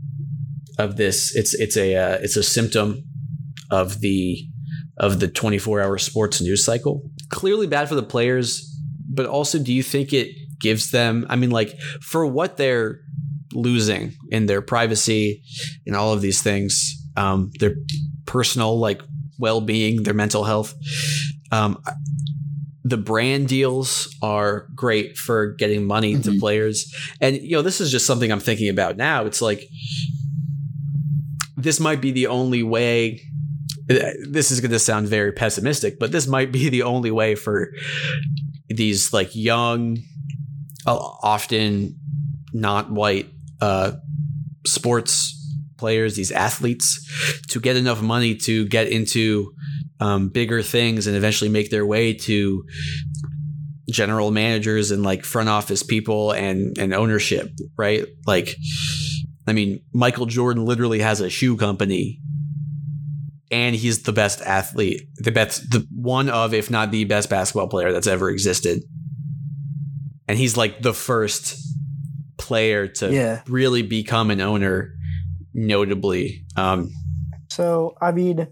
of 0.78 0.96
this 0.96 1.34
it's 1.34 1.54
it's 1.54 1.76
a 1.76 1.94
uh, 1.96 2.18
it's 2.20 2.36
a 2.36 2.42
symptom 2.42 3.02
of 3.70 4.00
the 4.00 4.44
of 4.98 5.18
the 5.20 5.28
24 5.28 5.80
hour 5.80 5.96
sports 5.98 6.40
news 6.42 6.62
cycle 6.64 7.02
clearly 7.30 7.66
bad 7.66 7.88
for 7.88 7.94
the 7.94 8.02
players 8.02 8.68
but 9.08 9.24
also 9.26 9.58
do 9.58 9.72
you 9.72 9.82
think 9.82 10.12
it 10.12 10.28
gives 10.60 10.90
them 10.90 11.24
i 11.30 11.36
mean 11.36 11.50
like 11.50 11.78
for 12.02 12.26
what 12.26 12.56
they're 12.58 13.00
losing 13.54 14.12
in 14.30 14.46
their 14.46 14.60
privacy 14.62 15.42
and 15.86 15.96
all 15.96 16.12
of 16.12 16.20
these 16.20 16.42
things 16.42 16.96
um, 17.16 17.50
their 17.60 17.74
personal 18.26 18.78
like 18.78 19.02
well-being 19.42 20.04
their 20.04 20.14
mental 20.14 20.44
health. 20.44 20.74
Um, 21.50 21.76
the 22.84 22.96
brand 22.96 23.48
deals 23.48 24.08
are 24.22 24.66
great 24.74 25.16
for 25.16 25.52
getting 25.58 25.84
money 25.86 26.14
to 26.18 26.30
Mhm. 26.30 26.40
players. 26.40 26.76
And 27.20 27.36
you 27.36 27.52
know 27.56 27.62
this 27.62 27.80
is 27.80 27.90
just 27.90 28.06
something 28.06 28.30
i'm 28.32 28.40
thinking 28.40 28.68
about 28.70 28.96
now. 28.96 29.26
It's 29.26 29.42
like 29.42 29.62
this 31.56 31.78
might 31.80 32.00
be 32.00 32.10
the 32.12 32.26
only 32.26 32.62
way 32.62 33.20
this 34.30 34.50
is 34.50 34.60
going 34.60 34.70
to 34.70 34.78
sound 34.78 35.06
very 35.08 35.32
pessimistic 35.32 35.98
but 35.98 36.12
this 36.12 36.26
might 36.26 36.50
be 36.52 36.68
the 36.68 36.82
only 36.82 37.10
way 37.10 37.34
for 37.34 37.68
these 38.68 39.12
like 39.12 39.30
young 39.34 39.98
uh, 40.86 40.96
often 41.22 41.94
not 42.52 42.90
white 42.90 43.28
uh, 43.60 43.92
sports 44.66 45.41
players 45.82 46.14
these 46.14 46.32
athletes 46.46 46.86
to 47.52 47.60
get 47.60 47.76
enough 47.76 48.00
money 48.14 48.32
to 48.48 48.54
get 48.76 48.86
into 48.98 49.52
um, 50.00 50.28
bigger 50.38 50.62
things 50.62 51.06
and 51.06 51.14
eventually 51.16 51.50
make 51.50 51.68
their 51.70 51.86
way 51.94 52.14
to 52.28 52.64
general 53.90 54.30
managers 54.30 54.90
and 54.92 55.02
like 55.02 55.24
front 55.24 55.48
office 55.48 55.82
people 55.82 56.32
and 56.44 56.78
and 56.78 56.94
ownership 56.94 57.46
right? 57.76 58.04
Like 58.26 58.48
i 59.48 59.52
mean 59.52 59.70
michael 59.92 60.26
jordan 60.26 60.64
literally 60.64 61.00
has 61.00 61.20
a 61.20 61.28
shoe 61.28 61.56
company 61.56 62.20
and 63.50 63.74
he's 63.74 63.98
the 64.02 64.12
best 64.12 64.40
athlete 64.58 65.00
the 65.26 65.32
best 65.32 65.68
the 65.72 65.80
one 65.90 66.28
of 66.30 66.54
if 66.54 66.70
not 66.70 66.90
the 66.92 67.04
best 67.04 67.28
basketball 67.28 67.68
player 67.68 67.90
that's 67.92 68.06
ever 68.06 68.30
existed. 68.30 68.78
And 70.28 70.38
he's 70.38 70.56
like 70.56 70.80
the 70.80 70.94
first 70.94 71.56
player 72.38 72.86
to 72.98 73.12
Yeah. 73.12 73.42
really 73.48 73.82
become 73.82 74.30
an 74.30 74.40
owner 74.40 74.94
notably 75.54 76.44
um 76.56 76.90
So, 77.48 77.94
I 78.00 78.12
mean, 78.12 78.46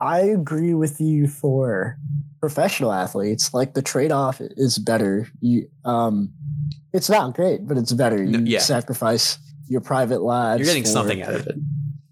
I 0.00 0.20
agree 0.20 0.74
with 0.74 1.00
you 1.00 1.28
for 1.28 1.98
professional 2.40 2.92
athletes. 2.92 3.52
Like 3.54 3.74
the 3.74 3.82
trade 3.82 4.12
off 4.12 4.40
is 4.40 4.78
better. 4.78 5.28
You, 5.40 5.68
um, 5.84 6.32
it's 6.92 7.10
not 7.10 7.34
great, 7.34 7.66
but 7.66 7.76
it's 7.76 7.92
better. 7.92 8.22
You 8.22 8.40
yeah. 8.44 8.60
sacrifice 8.60 9.38
your 9.66 9.80
private 9.80 10.20
lives. 10.22 10.60
you're 10.60 10.66
getting 10.66 10.84
something 10.84 11.22
out 11.22 11.34
of 11.34 11.46
it 11.46 11.56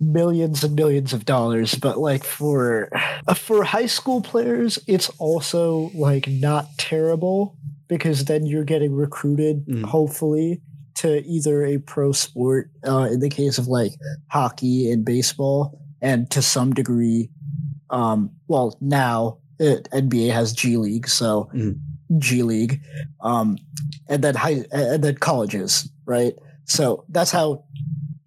millions 0.03 0.65
and 0.65 0.75
millions 0.75 1.13
of 1.13 1.25
dollars. 1.25 1.75
But 1.75 1.99
like 1.99 2.25
for 2.25 2.89
uh, 3.29 3.35
for 3.35 3.65
high 3.65 3.87
school 3.87 4.21
players, 4.21 4.79
it's 4.87 5.09
also 5.19 5.91
like 5.95 6.27
not 6.27 6.67
terrible 6.77 7.57
because 7.89 8.25
then 8.25 8.47
you're 8.47 8.65
getting 8.65 8.93
recruited, 8.93 9.67
Mm. 9.67 9.85
hopefully. 9.85 10.61
To 11.03 11.21
either 11.27 11.65
a 11.65 11.79
pro 11.79 12.13
sport, 12.13 12.71
uh, 12.87 13.09
in 13.11 13.19
the 13.19 13.29
case 13.29 13.59
of 13.59 13.67
like 13.67 13.93
hockey 14.31 14.89
and 14.91 15.05
baseball, 15.05 15.81
and 16.01 16.31
to 16.31 16.41
some 16.43 16.73
degree, 16.73 17.29
um, 17.91 18.31
well, 18.47 18.77
now 18.81 19.39
it, 19.59 19.89
NBA 19.93 20.33
has 20.33 20.53
G 20.53 20.77
League, 20.77 21.09
so 21.09 21.49
Mhm. 21.55 21.81
G 22.19 22.45
League, 22.45 22.81
um, 23.21 23.59
and 24.09 24.23
then 24.23 24.37
high, 24.37 24.65
and 24.71 25.03
then 25.03 25.17
colleges, 25.17 25.91
right? 26.05 26.35
So 26.67 27.05
that's 27.09 27.33
how 27.33 27.65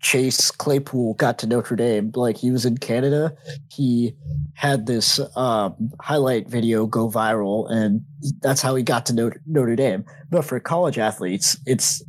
Chase 0.01 0.51
Claypool 0.51 1.13
got 1.15 1.39
to 1.39 1.47
Notre 1.47 1.77
Dame. 1.77 2.11
Like 2.13 2.35
he 2.37 2.51
was 2.51 2.65
in 2.65 2.77
Canada, 2.77 3.33
he 3.69 4.13
had 4.53 4.85
this 4.85 5.19
um, 5.37 5.91
highlight 6.01 6.49
video 6.49 6.85
go 6.85 7.09
viral, 7.09 7.71
and 7.71 8.03
that's 8.41 8.61
how 8.61 8.75
he 8.75 8.83
got 8.83 9.05
to 9.07 9.13
Notre, 9.13 9.41
Notre 9.47 9.75
Dame. 9.77 10.03
But 10.29 10.43
for 10.43 10.59
college 10.59 10.97
athletes, 10.97 11.57
it's 11.65 12.03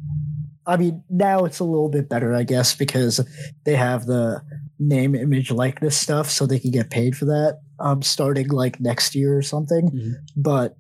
I 0.67 0.77
mean, 0.77 1.03
now 1.09 1.45
it's 1.45 1.61
a 1.61 1.65
little 1.65 1.89
bit 1.89 2.09
better, 2.09 2.35
I 2.35 2.43
guess, 2.43 2.75
because 2.75 3.21
they 3.65 3.77
have 3.77 4.07
the 4.07 4.43
name, 4.79 5.15
image, 5.15 5.51
likeness 5.51 5.97
stuff, 5.97 6.29
so 6.29 6.45
they 6.47 6.59
can 6.59 6.71
get 6.71 6.91
paid 6.91 7.17
for 7.17 7.27
that. 7.27 7.61
Um, 7.79 8.03
starting 8.03 8.49
like 8.49 8.81
next 8.81 9.15
year 9.15 9.37
or 9.37 9.43
something. 9.43 9.91
Mhm. 9.91 10.13
But 10.37 10.77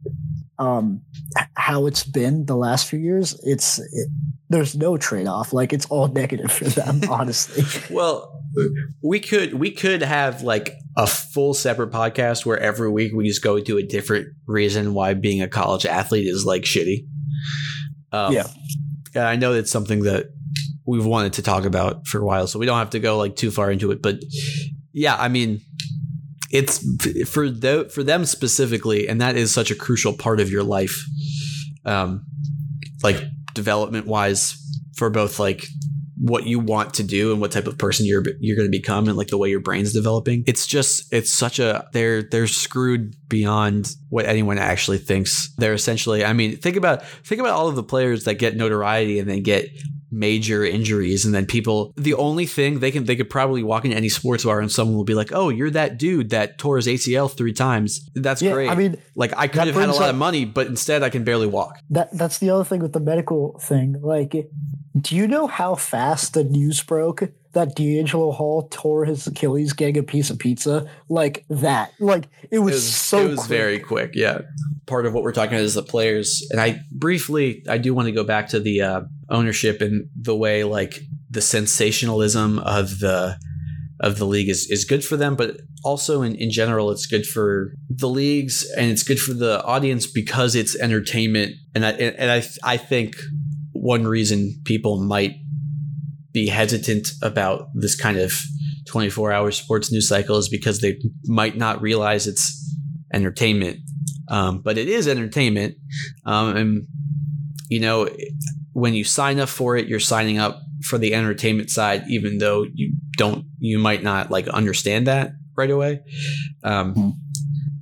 um, 0.58 1.02
how 1.54 1.86
it's 1.86 2.04
been 2.04 2.46
the 2.46 2.56
last 2.56 2.88
few 2.88 2.98
years, 2.98 3.38
it's 3.44 3.78
it, 3.78 4.08
there's 4.48 4.74
no 4.74 4.96
trade 4.96 5.26
off. 5.26 5.52
Like 5.52 5.72
it's 5.72 5.86
all 5.86 6.08
negative 6.22 6.50
for 6.50 6.64
them, 6.64 7.02
honestly. 7.10 7.64
Well, 7.94 8.32
we 9.02 9.20
could 9.20 9.54
we 9.54 9.70
could 9.70 10.02
have 10.02 10.42
like 10.42 10.74
a 10.96 11.06
full 11.06 11.52
separate 11.52 11.90
podcast 11.90 12.46
where 12.46 12.58
every 12.58 12.90
week 12.90 13.12
we 13.14 13.28
just 13.28 13.42
go 13.42 13.60
to 13.60 13.76
a 13.76 13.82
different 13.82 14.28
reason 14.46 14.94
why 14.94 15.12
being 15.14 15.42
a 15.42 15.48
college 15.48 15.84
athlete 15.84 16.26
is 16.26 16.44
like 16.46 16.62
shitty. 16.62 17.04
Um, 18.12 18.32
Yeah. 18.32 18.46
Yeah, 19.16 19.26
I 19.26 19.36
know 19.36 19.54
that's 19.54 19.72
something 19.72 20.02
that 20.02 20.26
we've 20.86 21.06
wanted 21.06 21.32
to 21.32 21.42
talk 21.42 21.64
about 21.64 22.06
for 22.06 22.20
a 22.20 22.24
while, 22.24 22.46
so 22.46 22.58
we 22.58 22.66
don't 22.66 22.76
have 22.76 22.90
to 22.90 23.00
go 23.00 23.16
like 23.16 23.34
too 23.34 23.50
far 23.50 23.70
into 23.70 23.90
it. 23.90 24.02
But 24.02 24.16
yeah, 24.92 25.16
I 25.16 25.28
mean, 25.28 25.62
it's 26.50 26.78
for 27.26 27.48
the, 27.48 27.90
for 27.90 28.02
them 28.02 28.26
specifically, 28.26 29.08
and 29.08 29.22
that 29.22 29.34
is 29.38 29.54
such 29.54 29.70
a 29.70 29.74
crucial 29.74 30.12
part 30.12 30.38
of 30.38 30.50
your 30.50 30.62
life, 30.62 31.02
um, 31.86 32.26
like 33.02 33.24
development 33.54 34.06
wise, 34.06 34.54
for 34.98 35.08
both 35.08 35.38
like 35.38 35.66
what 36.18 36.46
you 36.46 36.58
want 36.58 36.94
to 36.94 37.02
do 37.02 37.32
and 37.32 37.40
what 37.40 37.52
type 37.52 37.66
of 37.66 37.76
person 37.78 38.06
you're 38.06 38.24
you're 38.40 38.56
going 38.56 38.66
to 38.66 38.70
become 38.78 39.06
and 39.08 39.16
like 39.16 39.28
the 39.28 39.36
way 39.38 39.50
your 39.50 39.60
brain's 39.60 39.92
developing. 39.92 40.44
It's 40.46 40.66
just 40.66 41.12
it's 41.12 41.32
such 41.32 41.58
a 41.58 41.86
they're 41.92 42.22
they're 42.22 42.46
screwed 42.46 43.14
beyond 43.28 43.94
what 44.08 44.26
anyone 44.26 44.58
actually 44.58 44.98
thinks. 44.98 45.50
They're 45.58 45.74
essentially 45.74 46.24
I 46.24 46.32
mean, 46.32 46.56
think 46.56 46.76
about 46.76 47.04
think 47.06 47.40
about 47.40 47.52
all 47.52 47.68
of 47.68 47.76
the 47.76 47.82
players 47.82 48.24
that 48.24 48.34
get 48.34 48.56
notoriety 48.56 49.18
and 49.18 49.28
then 49.28 49.42
get 49.42 49.68
major 50.12 50.64
injuries 50.64 51.24
and 51.26 51.34
then 51.34 51.44
people 51.44 51.92
the 51.96 52.14
only 52.14 52.46
thing 52.46 52.78
they 52.78 52.92
can 52.92 53.04
they 53.04 53.16
could 53.16 53.28
probably 53.28 53.62
walk 53.64 53.84
into 53.84 53.96
any 53.96 54.08
sports 54.08 54.44
bar 54.44 54.60
and 54.60 54.70
someone 54.70 54.96
will 54.96 55.04
be 55.04 55.14
like 55.14 55.32
oh 55.32 55.48
you're 55.48 55.68
that 55.68 55.98
dude 55.98 56.30
that 56.30 56.58
tore 56.58 56.76
his 56.76 56.86
acl 56.86 57.30
three 57.30 57.52
times 57.52 58.08
that's 58.14 58.40
Yeah, 58.40 58.52
great 58.52 58.70
I 58.70 58.76
mean, 58.76 59.02
like 59.16 59.34
i 59.36 59.48
could 59.48 59.66
have 59.66 59.74
had 59.74 59.88
a 59.88 59.92
lot 59.92 60.02
up- 60.02 60.10
of 60.10 60.16
money 60.16 60.44
but 60.44 60.68
instead 60.68 61.02
i 61.02 61.10
can 61.10 61.24
barely 61.24 61.48
walk 61.48 61.80
that 61.90 62.16
that's 62.16 62.38
the 62.38 62.50
other 62.50 62.62
thing 62.64 62.80
with 62.80 62.92
the 62.92 63.00
medical 63.00 63.58
thing. 63.58 63.96
Like, 64.00 64.32
do 64.98 65.16
you 65.16 65.26
know 65.26 65.46
how 65.46 65.74
fast 65.74 66.34
the 66.34 66.44
news 66.44 66.82
broke 66.82 67.24
that 67.52 67.76
DeAngelo 67.76 68.34
Hall 68.34 68.68
tore 68.70 69.04
his 69.04 69.26
Achilles 69.26 69.72
getting 69.72 69.98
a 69.98 70.02
piece 70.02 70.30
of 70.30 70.38
pizza? 70.38 70.88
Like 71.08 71.44
that. 71.48 71.92
Like 71.98 72.28
it 72.50 72.58
was, 72.58 72.74
it 72.74 72.76
was, 72.76 72.94
so. 72.94 73.18
it 73.18 73.28
was 73.28 73.38
quick. 73.40 73.48
very 73.48 73.78
quick 73.78 74.10
yeah 74.14 74.42
part 74.86 75.04
of 75.04 75.12
what 75.12 75.22
we're 75.22 75.32
talking 75.32 75.54
about 75.54 75.64
is 75.64 75.74
the 75.74 75.82
players 75.82 76.46
and 76.50 76.60
i 76.60 76.80
briefly 76.92 77.62
i 77.68 77.76
do 77.76 77.92
want 77.92 78.06
to 78.06 78.12
go 78.12 78.24
back 78.24 78.48
to 78.48 78.60
the 78.60 78.80
uh, 78.80 79.00
ownership 79.28 79.80
and 79.80 80.08
the 80.14 80.36
way 80.36 80.64
like 80.64 81.00
the 81.30 81.40
sensationalism 81.40 82.58
of 82.60 83.00
the 83.00 83.36
of 84.00 84.18
the 84.18 84.26
league 84.26 84.48
is, 84.48 84.70
is 84.70 84.84
good 84.84 85.04
for 85.04 85.16
them 85.16 85.34
but 85.34 85.56
also 85.84 86.22
in, 86.22 86.34
in 86.36 86.50
general 86.50 86.90
it's 86.90 87.06
good 87.06 87.26
for 87.26 87.72
the 87.88 88.08
leagues 88.08 88.64
and 88.76 88.90
it's 88.90 89.02
good 89.02 89.20
for 89.20 89.32
the 89.34 89.62
audience 89.64 90.06
because 90.06 90.54
it's 90.54 90.78
entertainment 90.78 91.54
and 91.74 91.84
i 91.84 91.90
and, 91.92 92.16
and 92.16 92.30
i 92.30 92.42
i 92.62 92.76
think 92.76 93.16
one 93.86 94.04
reason 94.04 94.60
people 94.64 95.00
might 95.00 95.34
be 96.32 96.48
hesitant 96.48 97.06
about 97.22 97.68
this 97.72 97.94
kind 97.94 98.18
of 98.18 98.32
24 98.88 99.32
hour 99.32 99.52
sports 99.52 99.92
news 99.92 100.08
cycle 100.08 100.36
is 100.38 100.48
because 100.48 100.80
they 100.80 100.98
might 101.26 101.56
not 101.56 101.80
realize 101.80 102.26
it's 102.26 102.44
entertainment. 103.14 103.78
Um, 104.28 104.60
but 104.60 104.76
it 104.76 104.88
is 104.88 105.06
entertainment. 105.06 105.76
Um, 106.24 106.56
and, 106.56 106.86
you 107.68 107.78
know, 107.78 108.08
when 108.72 108.92
you 108.94 109.04
sign 109.04 109.38
up 109.38 109.48
for 109.48 109.76
it, 109.76 109.86
you're 109.86 110.00
signing 110.00 110.38
up 110.38 110.58
for 110.82 110.98
the 110.98 111.14
entertainment 111.14 111.70
side, 111.70 112.02
even 112.08 112.38
though 112.38 112.66
you 112.74 112.92
don't, 113.16 113.44
you 113.60 113.78
might 113.78 114.02
not 114.02 114.32
like 114.32 114.48
understand 114.48 115.06
that 115.06 115.30
right 115.56 115.70
away. 115.70 116.00
Um, 116.64 116.92
Hmm. 116.92 117.10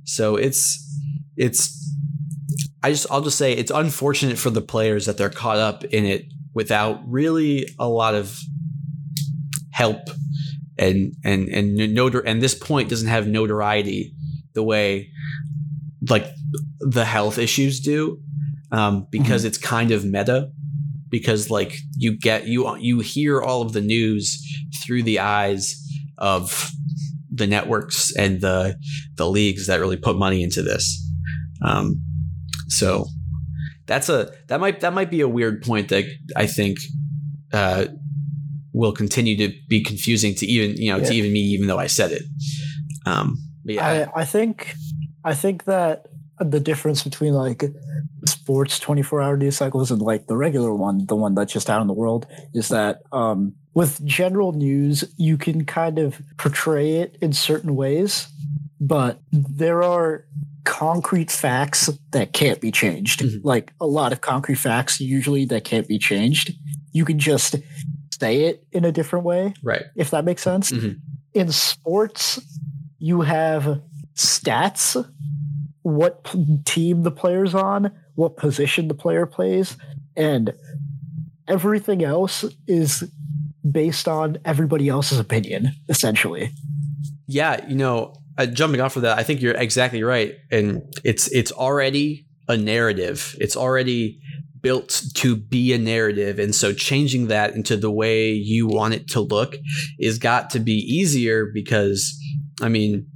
so 0.03 0.35
it's, 0.35 0.79
it's, 1.35 1.84
I 2.85 2.91
just, 2.91 3.07
I'll 3.09 3.21
just 3.21 3.39
say 3.39 3.51
it's 3.51 3.71
unfortunate 3.71 4.37
for 4.37 4.51
the 4.51 4.61
players 4.61 5.07
that 5.07 5.17
they're 5.17 5.31
caught 5.31 5.57
up 5.57 5.83
in 5.85 6.05
it 6.05 6.25
without 6.53 7.01
really 7.07 7.67
a 7.79 7.89
lot 7.89 8.13
of 8.13 8.39
help. 9.71 10.07
And 10.77 11.15
and 11.23 11.49
and 11.49 11.79
notor- 11.79 12.21
and 12.23 12.43
this 12.43 12.53
point 12.53 12.89
doesn't 12.89 13.07
have 13.07 13.27
notoriety 13.27 14.13
the 14.53 14.61
way 14.61 15.09
like 16.07 16.27
the 16.79 17.05
health 17.05 17.39
issues 17.39 17.79
do 17.79 18.19
um, 18.71 19.07
because 19.09 19.45
it's 19.45 19.57
kind 19.57 19.89
of 19.89 20.05
meta. 20.05 20.51
Because 21.09 21.49
like 21.49 21.79
you 21.97 22.15
get 22.15 22.45
you 22.45 22.77
you 22.77 22.99
hear 22.99 23.41
all 23.41 23.63
of 23.63 23.73
the 23.73 23.81
news 23.81 24.39
through 24.85 25.01
the 25.01 25.17
eyes 25.17 25.75
of 26.19 26.69
the 27.33 27.47
networks 27.47 28.15
and 28.15 28.41
the 28.41 28.77
the 29.15 29.27
leagues 29.27 29.65
that 29.65 29.79
really 29.79 29.97
put 29.97 30.17
money 30.17 30.43
into 30.43 30.61
this. 30.61 31.01
Um, 31.63 32.04
so 32.77 33.05
that's 33.87 34.09
a 34.09 34.31
that 34.47 34.59
might 34.59 34.79
that 34.81 34.93
might 34.93 35.09
be 35.11 35.21
a 35.21 35.27
weird 35.27 35.61
point 35.61 35.89
that 35.89 36.05
I 36.35 36.47
think 36.47 36.77
uh, 37.53 37.85
will 38.73 38.91
continue 38.93 39.37
to 39.37 39.53
be 39.69 39.83
confusing 39.83 40.35
to 40.35 40.45
even 40.45 40.75
you 40.77 40.91
know 40.91 40.97
Yeah. 40.97 41.05
to 41.09 41.13
even 41.15 41.31
me 41.33 41.39
even 41.39 41.67
though 41.67 41.79
I 41.79 41.87
said 41.87 42.11
it. 42.11 42.23
Um, 43.05 43.37
yeah, 43.63 44.09
I, 44.15 44.21
I 44.21 44.25
think 44.25 44.75
I 45.23 45.33
think 45.33 45.63
that 45.65 46.05
the 46.39 46.59
difference 46.59 47.03
between 47.03 47.33
like 47.33 47.63
sports 48.27 48.79
24 48.79 49.21
hour 49.21 49.37
news 49.37 49.55
cycles 49.57 49.91
and 49.91 50.01
like 50.01 50.27
the 50.27 50.35
regular 50.35 50.73
one, 50.73 51.05
the 51.05 51.15
one 51.15 51.33
that's 51.35 51.53
just 51.53 51.69
out 51.69 51.81
in 51.81 51.87
the 51.87 51.93
world, 51.93 52.27
is 52.53 52.67
that 52.69 53.01
um, 53.11 53.53
with 53.73 54.03
general 54.05 54.51
news, 54.51 55.03
you 55.17 55.37
can 55.37 55.63
kind 55.65 55.97
of 55.99 56.21
portray 56.37 56.95
it 56.97 57.17
in 57.21 57.31
certain 57.33 57.75
ways, 57.75 58.27
but 58.81 59.19
there 59.31 59.81
are 59.83 60.25
concrete 60.65 61.31
facts 61.31 61.89
that 62.11 62.33
can't 62.33 62.59
be 62.59 62.71
changed. 62.71 63.21
Mhm. 63.21 63.41
Like 63.43 63.71
a 63.79 63.87
lot 63.87 64.11
of 64.11 64.21
concrete 64.21 64.55
facts 64.55 64.99
usually 64.99 65.45
that 65.45 65.63
can't 65.63 65.87
be 65.87 65.97
changed. 65.97 66.53
You 66.91 67.05
can 67.05 67.19
just 67.19 67.55
say 68.19 68.43
it 68.43 68.65
in 68.71 68.83
a 68.85 68.91
different 68.91 69.25
way 69.25 69.53
right. 69.63 69.83
if 69.95 70.11
that 70.11 70.25
makes 70.25 70.41
sense. 70.41 70.71
Mhm. 70.71 70.99
In 71.33 71.51
sports, 71.51 72.39
you 72.99 73.21
have 73.21 73.81
stats, 74.15 75.05
what 75.83 76.23
p- 76.23 76.59
team 76.65 77.03
the 77.03 77.11
player's 77.11 77.53
on, 77.53 77.91
what 78.15 78.37
position 78.37 78.87
the 78.87 78.93
player 78.93 79.25
plays, 79.25 79.75
and 80.15 80.53
everything 81.47 82.03
else 82.03 82.45
is 82.67 83.03
based 83.69 84.07
on 84.07 84.37
everybody 84.45 84.87
else's 84.87 85.19
opinion, 85.19 85.71
essentially. 85.89 86.51
Yeah, 87.27 87.67
you 87.67 87.75
know, 87.75 88.13
uh, 88.37 88.45
jumping 88.45 88.81
off 88.81 88.95
of 88.95 89.03
that, 89.03 89.17
I 89.17 89.23
think 89.23 89.41
you're 89.41 89.55
exactly 89.55 90.03
right, 90.03 90.33
and 90.51 90.81
it's 91.03 91.27
it's 91.31 91.51
already 91.51 92.25
a 92.47 92.57
narrative. 92.57 93.35
It's 93.39 93.55
already 93.55 94.19
built 94.61 95.03
to 95.15 95.35
be 95.35 95.73
a 95.73 95.77
narrative, 95.77 96.39
and 96.39 96.53
so 96.55 96.73
changing 96.73 97.27
that 97.27 97.53
into 97.55 97.77
the 97.77 97.91
way 97.91 98.31
you 98.31 98.67
want 98.67 98.93
it 98.93 99.07
to 99.09 99.21
look 99.21 99.55
is 99.99 100.17
got 100.17 100.49
to 100.51 100.59
be 100.59 100.73
easier 100.73 101.45
because, 101.53 102.17
I 102.61 102.69
mean, 102.69 103.07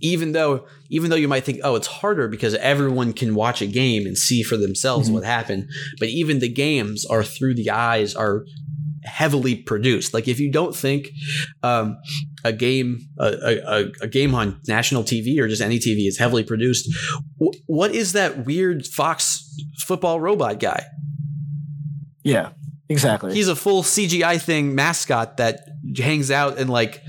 even 0.00 0.32
though 0.32 0.66
even 0.88 1.10
though 1.10 1.16
you 1.16 1.26
might 1.28 1.42
think, 1.44 1.60
oh, 1.64 1.74
it's 1.74 1.86
harder 1.88 2.28
because 2.28 2.54
everyone 2.56 3.12
can 3.12 3.34
watch 3.34 3.60
a 3.60 3.66
game 3.66 4.06
and 4.06 4.16
see 4.16 4.42
for 4.44 4.56
themselves 4.56 5.08
Mhm. 5.08 5.12
what 5.14 5.24
happened, 5.24 5.68
but 5.98 6.08
even 6.08 6.38
the 6.38 6.48
games 6.48 7.04
are 7.06 7.24
through 7.24 7.54
the 7.54 7.70
eyes 7.70 8.14
are 8.14 8.44
heavily 9.06 9.54
produced. 9.54 10.12
Like 10.12 10.28
if 10.28 10.38
you 10.40 10.50
don't 10.50 10.74
think 10.74 11.08
um, 11.62 11.96
a 12.44 12.52
game 12.52 13.00
a, 13.18 13.26
a, 13.66 13.84
a 14.02 14.08
game 14.08 14.34
on 14.34 14.60
national 14.68 15.02
TV 15.04 15.38
or 15.38 15.48
just 15.48 15.62
any 15.62 15.78
TV 15.78 16.06
is 16.06 16.18
heavily 16.18 16.44
produced, 16.44 16.88
wh- 17.40 17.56
what 17.66 17.94
is 17.94 18.12
that 18.12 18.44
weird 18.44 18.86
Fox 18.86 19.42
football 19.86 20.20
robot 20.20 20.60
guy? 20.60 20.84
Yeah, 22.24 22.50
exactly. 22.88 23.34
He's 23.34 23.48
a 23.48 23.56
full 23.56 23.82
CGI 23.82 24.40
thing 24.40 24.74
mascot 24.74 25.36
that 25.36 25.60
hangs 25.96 26.30
out 26.30 26.58
and 26.58 26.68
like 26.68 27.02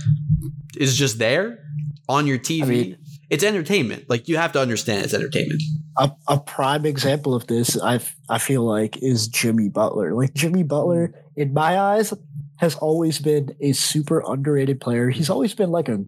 is 0.78 0.96
just 0.98 1.18
there 1.18 1.60
on 2.08 2.28
your 2.28 2.38
TV. 2.38 2.62
I 2.64 2.66
mean- 2.66 2.98
it's 3.30 3.44
entertainment. 3.44 4.06
Like 4.10 4.30
you 4.30 4.38
have 4.38 4.54
to 4.54 4.62
understand 4.62 5.04
it's 5.04 5.14
entertainment. 5.14 5.62
a, 5.98 6.10
a 6.30 6.40
prime 6.40 6.86
example 6.86 7.34
of 7.36 7.46
this, 7.48 7.78
I 7.82 8.00
I 8.30 8.38
feel 8.40 8.64
like, 8.64 8.98
is 9.04 9.28
Jimmy 9.28 9.68
Butler. 9.68 10.14
Like 10.14 10.34
Jimmy 10.34 10.64
Butler, 10.64 11.12
in 11.38 11.54
my 11.54 11.80
eyes, 11.80 12.13
has 12.58 12.76
always 12.76 13.19
been 13.19 13.56
a 13.62 13.71
super 13.71 14.21
underrated 14.28 14.82
player. 14.82 15.10
He's 15.10 15.30
always 15.30 15.54
been 15.54 15.69
like 15.71 15.88
a 15.88 16.04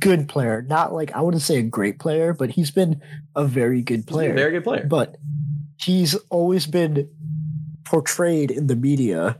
good 0.00 0.28
player, 0.28 0.62
not 0.62 0.92
like 0.94 1.12
I 1.12 1.20
wouldn't 1.20 1.42
say 1.42 1.58
a 1.58 1.62
great 1.62 1.98
player, 2.00 2.32
but 2.32 2.50
he's 2.50 2.70
been 2.70 3.00
a 3.36 3.44
very 3.44 3.82
good 3.82 4.06
player. 4.06 4.34
very 4.34 4.52
good 4.52 4.64
player. 4.64 4.86
but 4.88 5.16
he's 5.76 6.14
always 6.30 6.66
been 6.66 7.08
portrayed 7.84 8.50
in 8.50 8.66
the 8.66 8.76
media 8.76 9.38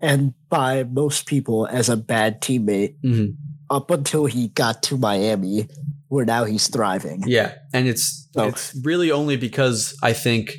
and 0.00 0.34
by 0.48 0.84
most 0.84 1.26
people 1.26 1.66
as 1.66 1.88
a 1.88 1.96
bad 1.96 2.40
teammate 2.40 2.94
Mhm. 3.02 3.34
up 3.70 3.90
until 3.90 4.26
he 4.26 4.48
got 4.48 4.82
to 4.84 4.96
Miami, 4.96 5.66
where 6.08 6.24
now 6.24 6.44
he's 6.44 6.68
thriving. 6.68 7.24
Yeah, 7.26 7.54
and 7.72 7.88
it's 7.88 8.28
Oh. 8.36 8.46
it's 8.48 8.76
really 8.84 9.10
only 9.10 9.36
because 9.36 9.96
I 10.02 10.12
think, 10.12 10.54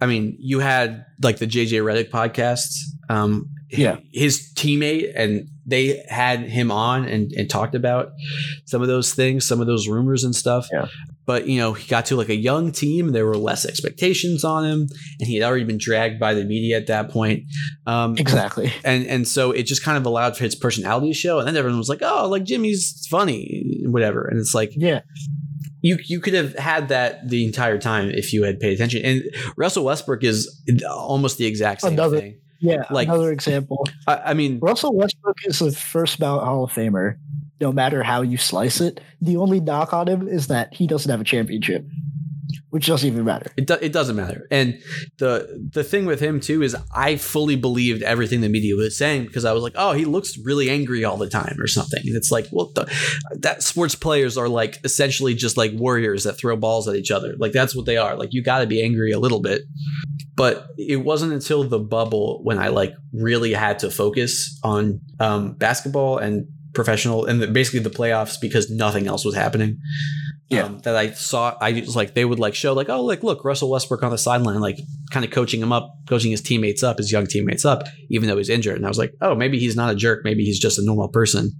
I 0.00 0.06
mean, 0.06 0.36
you 0.38 0.60
had 0.60 1.04
like 1.22 1.38
the 1.38 1.46
JJ 1.46 1.78
Redick 1.82 2.10
podcasts. 2.10 2.76
Um, 3.08 3.48
Yeah. 3.70 3.98
his 4.12 4.50
teammate 4.54 5.12
and 5.14 5.48
they 5.66 6.02
had 6.08 6.40
him 6.40 6.70
on 6.70 7.04
and, 7.04 7.30
and 7.32 7.50
talked 7.50 7.74
about 7.74 8.12
some 8.64 8.80
of 8.80 8.88
those 8.88 9.12
things, 9.12 9.46
some 9.46 9.60
of 9.60 9.66
those 9.66 9.86
rumors 9.88 10.24
and 10.24 10.34
stuff. 10.34 10.66
Yeah. 10.72 10.86
But 11.26 11.46
you 11.46 11.58
know, 11.58 11.74
he 11.74 11.86
got 11.86 12.06
to 12.06 12.16
like 12.16 12.30
a 12.30 12.36
young 12.36 12.72
team. 12.72 13.12
There 13.12 13.26
were 13.26 13.36
less 13.36 13.66
expectations 13.66 14.44
on 14.44 14.64
him, 14.64 14.88
and 15.20 15.28
he 15.28 15.34
had 15.36 15.44
already 15.46 15.64
been 15.64 15.76
dragged 15.76 16.18
by 16.18 16.32
the 16.32 16.44
media 16.44 16.78
at 16.78 16.86
that 16.86 17.10
point. 17.10 17.42
Um, 17.86 18.16
Exactly. 18.16 18.72
and 18.82 19.06
and 19.06 19.28
so 19.28 19.50
it 19.50 19.64
just 19.64 19.82
kind 19.84 19.98
of 19.98 20.06
allowed 20.06 20.38
for 20.38 20.44
his 20.44 20.54
personality 20.54 21.08
to 21.08 21.14
show. 21.14 21.38
And 21.38 21.46
then 21.46 21.54
everyone 21.56 21.78
was 21.78 21.90
like, 21.90 22.00
"Oh, 22.02 22.26
like 22.30 22.44
Jimmy's 22.44 23.06
funny, 23.10 23.82
whatever." 23.86 24.26
And 24.26 24.40
it's 24.40 24.54
like, 24.54 24.72
Yeah. 24.74 25.00
you 25.82 25.98
you 26.06 26.18
could 26.20 26.32
have 26.32 26.56
had 26.56 26.88
that 26.88 27.28
the 27.28 27.44
entire 27.44 27.76
time 27.78 28.08
if 28.08 28.32
you 28.32 28.44
had 28.44 28.58
paid 28.58 28.72
attention. 28.72 29.04
And 29.04 29.22
Russell 29.58 29.84
Westbrook 29.84 30.24
is 30.24 30.48
almost 30.88 31.36
the 31.36 31.44
exact 31.44 31.82
same 31.82 31.92
Another- 31.92 32.20
thing. 32.20 32.38
Yeah, 32.60 32.84
Like- 32.90 33.08
another 33.08 33.30
example. 33.32 33.86
I, 34.06 34.16
I 34.26 34.34
mean, 34.34 34.58
Russell 34.60 34.94
Westbrook 34.94 35.36
is 35.44 35.58
the 35.60 35.72
first 35.72 36.18
ballot 36.18 36.44
Hall 36.44 36.64
of 36.64 36.72
Famer. 36.72 37.16
No 37.60 37.72
matter 37.72 38.02
how 38.04 38.22
you 38.22 38.36
slice 38.36 38.80
it, 38.80 39.00
the 39.20 39.36
only 39.36 39.58
knock 39.60 39.92
on 39.92 40.06
him 40.08 40.28
is 40.28 40.46
that 40.46 40.72
he 40.74 40.86
doesn't 40.86 41.10
have 41.10 41.20
a 41.20 41.24
championship, 41.24 41.84
which 42.70 42.86
doesn't 42.86 43.06
even 43.06 43.24
matter. 43.24 43.50
it, 43.56 43.66
do, 43.66 43.76
it 43.80 43.92
doesn't 43.92 44.16
matter. 44.16 44.46
And 44.50 44.80
the 45.18 45.68
the 45.72 45.84
thing 45.84 46.06
with 46.06 46.20
him 46.20 46.40
too 46.40 46.62
is 46.62 46.76
I 46.94 47.16
fully 47.16 47.56
believed 47.56 48.02
everything 48.02 48.40
the 48.40 48.48
media 48.48 48.76
was 48.76 48.96
saying 48.96 49.26
because 49.26 49.44
I 49.44 49.52
was 49.52 49.62
like, 49.62 49.74
oh, 49.76 49.92
he 49.92 50.04
looks 50.04 50.38
really 50.38 50.70
angry 50.70 51.04
all 51.04 51.16
the 51.16 51.28
time 51.28 51.56
or 51.58 51.66
something. 51.66 52.00
And 52.04 52.16
it's 52.16 52.30
like, 52.30 52.46
well, 52.52 52.70
the, 52.74 52.90
that 53.40 53.62
sports 53.62 53.94
players 53.94 54.36
are 54.36 54.48
like 54.48 54.78
essentially 54.84 55.34
just 55.34 55.56
like 55.56 55.72
warriors 55.74 56.24
that 56.24 56.34
throw 56.34 56.56
balls 56.56 56.88
at 56.88 56.96
each 56.96 57.10
other. 57.10 57.34
Like 57.38 57.52
that's 57.52 57.74
what 57.74 57.86
they 57.86 57.96
are. 57.96 58.16
Like 58.16 58.32
you 58.32 58.42
got 58.42 58.60
to 58.60 58.66
be 58.66 58.82
angry 58.82 59.12
a 59.12 59.18
little 59.18 59.40
bit. 59.40 59.62
But 60.36 60.68
it 60.76 60.98
wasn't 60.98 61.32
until 61.32 61.64
the 61.64 61.80
bubble 61.80 62.40
when 62.44 62.58
I 62.58 62.68
like 62.68 62.94
really 63.12 63.52
had 63.52 63.80
to 63.80 63.90
focus 63.90 64.58
on 64.62 65.00
um, 65.18 65.54
basketball 65.54 66.18
and 66.18 66.46
professional 66.74 67.24
and 67.24 67.42
the, 67.42 67.48
basically 67.48 67.80
the 67.80 67.90
playoffs 67.90 68.40
because 68.40 68.70
nothing 68.70 69.08
else 69.08 69.24
was 69.24 69.34
happening. 69.34 69.80
Yeah. 70.50 70.62
Um, 70.62 70.78
that 70.80 70.96
I 70.96 71.10
saw, 71.10 71.54
I 71.60 71.72
was 71.72 71.94
like, 71.94 72.14
they 72.14 72.24
would 72.24 72.38
like 72.38 72.54
show 72.54 72.72
like, 72.72 72.88
oh, 72.88 73.04
like 73.04 73.22
look, 73.22 73.44
Russell 73.44 73.70
Westbrook 73.70 74.02
on 74.02 74.10
the 74.10 74.16
sideline, 74.16 74.60
like 74.60 74.78
kind 75.10 75.24
of 75.24 75.30
coaching 75.30 75.60
him 75.60 75.72
up, 75.72 75.94
coaching 76.08 76.30
his 76.30 76.40
teammates 76.40 76.82
up, 76.82 76.96
his 76.96 77.12
young 77.12 77.26
teammates 77.26 77.66
up, 77.66 77.82
even 78.08 78.28
though 78.28 78.38
he's 78.38 78.48
injured. 78.48 78.76
And 78.76 78.86
I 78.86 78.88
was 78.88 78.98
like, 78.98 79.12
oh, 79.20 79.34
maybe 79.34 79.58
he's 79.58 79.76
not 79.76 79.92
a 79.92 79.94
jerk, 79.94 80.24
maybe 80.24 80.44
he's 80.44 80.58
just 80.58 80.78
a 80.78 80.84
normal 80.84 81.08
person, 81.08 81.52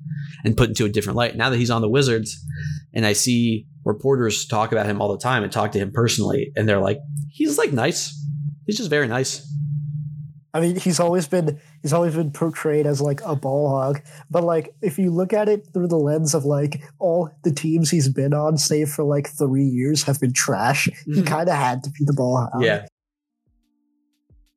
and 0.43 0.57
put 0.57 0.71
into 0.71 0.87
a 0.87 0.89
different 0.89 1.19
light. 1.19 1.37
Now 1.37 1.51
that 1.51 1.59
he's 1.59 1.71
on 1.71 1.83
the 1.83 1.89
Wizards, 1.89 2.43
and 2.95 3.05
I 3.05 3.13
see 3.13 3.67
reporters 3.85 4.47
talk 4.47 4.73
about 4.73 4.87
him 4.87 5.03
all 5.03 5.13
the 5.13 5.23
time 5.23 5.43
and 5.43 5.53
talk 5.53 5.73
to 5.73 5.79
him 5.79 5.93
personally, 5.93 6.51
and 6.57 6.67
they're 6.67 6.81
like, 6.81 6.99
he's 7.31 7.59
like 7.59 7.75
nice, 7.75 8.19
he's 8.65 8.79
just 8.79 8.91
very 8.91 9.07
nice. 9.07 9.47
I 10.55 10.61
mean, 10.61 10.77
he's 10.77 10.99
always 10.99 11.29
been 11.29 11.61
he's 11.83 11.93
always 11.93 12.15
been 12.15 12.31
portrayed 12.33 12.87
as 12.87 13.01
like 13.01 13.21
a 13.25 13.37
ball 13.37 13.69
hog, 13.69 14.01
but 14.31 14.43
like 14.45 14.75
if 14.81 14.99
you 14.99 15.11
look 15.11 15.33
at 15.33 15.49
it 15.49 15.67
through 15.73 15.89
the 15.89 15.99
lens 15.99 16.35
of 16.35 16.45
like 16.45 16.83
all 16.99 17.31
the 17.45 17.53
teams 17.53 17.91
he's 17.91 18.09
been 18.09 18.33
on, 18.33 18.57
save 18.57 18.89
for 18.89 19.05
like 19.05 19.29
three 19.29 19.65
years, 19.67 20.05
have 20.05 20.19
been 20.21 20.33
trash. 20.33 20.89
He 21.05 21.21
Mhm. 21.23 21.27
kind 21.27 21.49
of 21.49 21.55
had 21.55 21.85
to 21.85 21.91
be 21.91 22.05
the 22.05 22.15
ball 22.15 22.49
hog. 22.53 22.63
Yeah. 22.63 22.87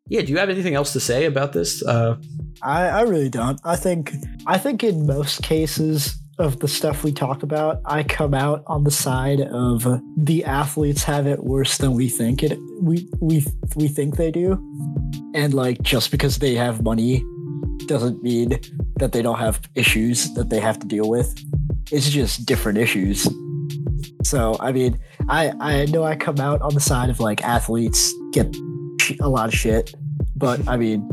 Yeah. 0.07 0.21
Do 0.21 0.31
you 0.31 0.37
have 0.39 0.49
anything 0.49 0.75
else 0.75 0.93
to 0.93 0.99
say 0.99 1.25
about 1.25 1.53
this? 1.53 1.83
Uh, 1.83 2.17
I, 2.61 2.87
I 2.87 3.01
really 3.01 3.29
don't. 3.29 3.59
I 3.63 3.75
think 3.75 4.13
I 4.47 4.57
think 4.57 4.83
in 4.83 5.05
most 5.05 5.41
cases 5.43 6.17
of 6.41 6.59
the 6.59 6.67
stuff 6.67 7.03
we 7.03 7.11
talk 7.11 7.43
about, 7.43 7.81
I 7.85 8.03
come 8.03 8.33
out 8.33 8.63
on 8.67 8.83
the 8.83 8.91
side 8.91 9.41
of 9.41 9.87
the 10.17 10.43
athletes 10.43 11.03
have 11.03 11.27
it 11.27 11.43
worse 11.43 11.77
than 11.77 11.93
we 11.93 12.09
think 12.09 12.43
it 12.43 12.59
we 12.81 13.07
we 13.19 13.45
we 13.75 13.87
think 13.87 14.17
they 14.17 14.31
do. 14.31 14.53
And 15.33 15.53
like 15.53 15.81
just 15.83 16.11
because 16.11 16.39
they 16.39 16.55
have 16.55 16.83
money 16.83 17.23
doesn't 17.85 18.21
mean 18.23 18.59
that 18.97 19.11
they 19.11 19.21
don't 19.21 19.39
have 19.39 19.61
issues 19.75 20.33
that 20.33 20.49
they 20.49 20.59
have 20.59 20.79
to 20.79 20.87
deal 20.87 21.09
with. 21.09 21.33
It's 21.91 22.09
just 22.09 22.45
different 22.45 22.77
issues. 22.77 23.27
So 24.23 24.57
I 24.59 24.71
mean, 24.71 24.99
I 25.29 25.53
I 25.59 25.85
know 25.85 26.03
I 26.03 26.15
come 26.15 26.39
out 26.39 26.61
on 26.61 26.73
the 26.73 26.81
side 26.81 27.09
of 27.09 27.19
like 27.19 27.43
athletes 27.43 28.13
get 28.31 28.55
a 29.19 29.29
lot 29.29 29.47
of 29.47 29.53
shit, 29.53 29.93
but 30.35 30.67
I 30.67 30.77
mean, 30.77 31.07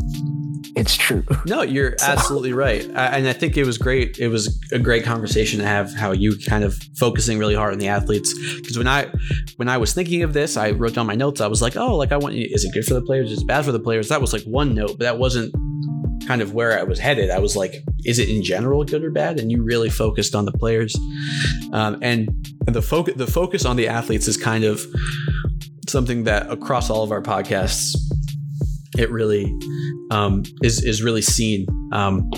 it's 0.79 0.97
true. 0.97 1.25
No, 1.47 1.63
you're 1.63 1.95
So- 1.99 2.07
absolutely 2.07 2.53
right, 2.53 2.85
I, 2.95 3.19
and 3.19 3.29
I 3.29 3.33
think 3.33 3.57
it 3.57 3.65
was 3.65 3.79
great. 3.79 4.19
It 4.19 4.29
was 4.29 4.61
a 4.73 4.79
great 4.79 5.05
conversation 5.05 5.59
to 5.61 5.67
have. 5.67 5.95
How 5.95 6.13
you 6.13 6.37
kind 6.47 6.65
of 6.65 6.75
focusing 6.97 7.39
really 7.39 7.55
hard 7.55 7.73
on 7.73 7.79
the 7.79 7.89
athletes 7.89 8.33
because 8.57 8.79
when 8.79 8.89
I 8.89 9.13
when 9.57 9.69
I 9.69 9.77
was 9.79 9.93
thinking 9.93 10.23
of 10.23 10.33
this, 10.33 10.57
I 10.57 10.71
wrote 10.71 10.95
down 10.95 11.07
my 11.07 11.15
notes. 11.15 11.41
I 11.41 11.47
was 11.47 11.61
like, 11.63 11.77
oh, 11.77 11.97
like 11.97 12.13
I 12.13 12.17
want. 12.17 12.35
Is 12.35 12.65
it 12.65 12.73
good 12.73 12.85
for 12.85 12.95
the 12.95 13.03
players? 13.03 13.31
Is 13.33 13.43
it 13.43 13.47
bad 13.47 13.65
for 13.65 13.73
the 13.73 13.81
players? 13.81 14.09
That 14.09 14.21
was 14.21 14.33
like 14.33 14.45
one 14.45 14.75
note, 14.75 14.99
but 14.99 15.01
that 15.01 15.19
wasn't 15.19 15.55
kind 16.27 16.43
of 16.43 16.53
where 16.53 16.79
I 16.79 16.83
was 16.83 16.99
headed. 16.99 17.31
I 17.31 17.39
was 17.39 17.57
like, 17.57 17.83
is 18.05 18.19
it 18.19 18.29
in 18.29 18.43
general 18.43 18.85
good 18.85 19.03
or 19.03 19.11
bad? 19.11 19.41
And 19.41 19.51
you 19.51 19.63
really 19.63 19.89
focused 19.89 20.35
on 20.35 20.45
the 20.45 20.53
players, 20.53 20.95
um, 21.73 21.99
and 22.03 22.29
the 22.67 22.83
focus 22.83 23.15
the 23.17 23.27
focus 23.27 23.65
on 23.65 23.77
the 23.77 23.89
athletes 23.89 24.29
is 24.29 24.37
kind 24.37 24.65
of 24.65 24.85
something 25.89 26.25
that 26.25 26.51
across 26.51 26.91
all 26.91 27.03
of 27.03 27.11
our 27.11 27.23
podcasts 27.23 27.97
it 28.97 29.11
really 29.11 29.55
um, 30.11 30.43
is 30.63 30.83
is 30.83 31.03
really 31.03 31.23
seen, 31.23 31.67
um, 31.93 32.31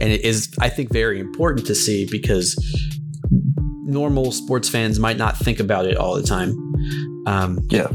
and 0.00 0.12
it 0.12 0.24
is 0.24 0.52
I 0.60 0.68
think 0.68 0.92
very 0.92 1.20
important 1.20 1.66
to 1.66 1.74
see 1.74 2.06
because 2.10 2.56
normal 3.84 4.32
sports 4.32 4.68
fans 4.68 4.98
might 4.98 5.16
not 5.16 5.36
think 5.36 5.60
about 5.60 5.86
it 5.86 5.96
all 5.96 6.14
the 6.14 6.22
time. 6.22 6.50
Um, 7.26 7.58
Yeah. 7.70 7.88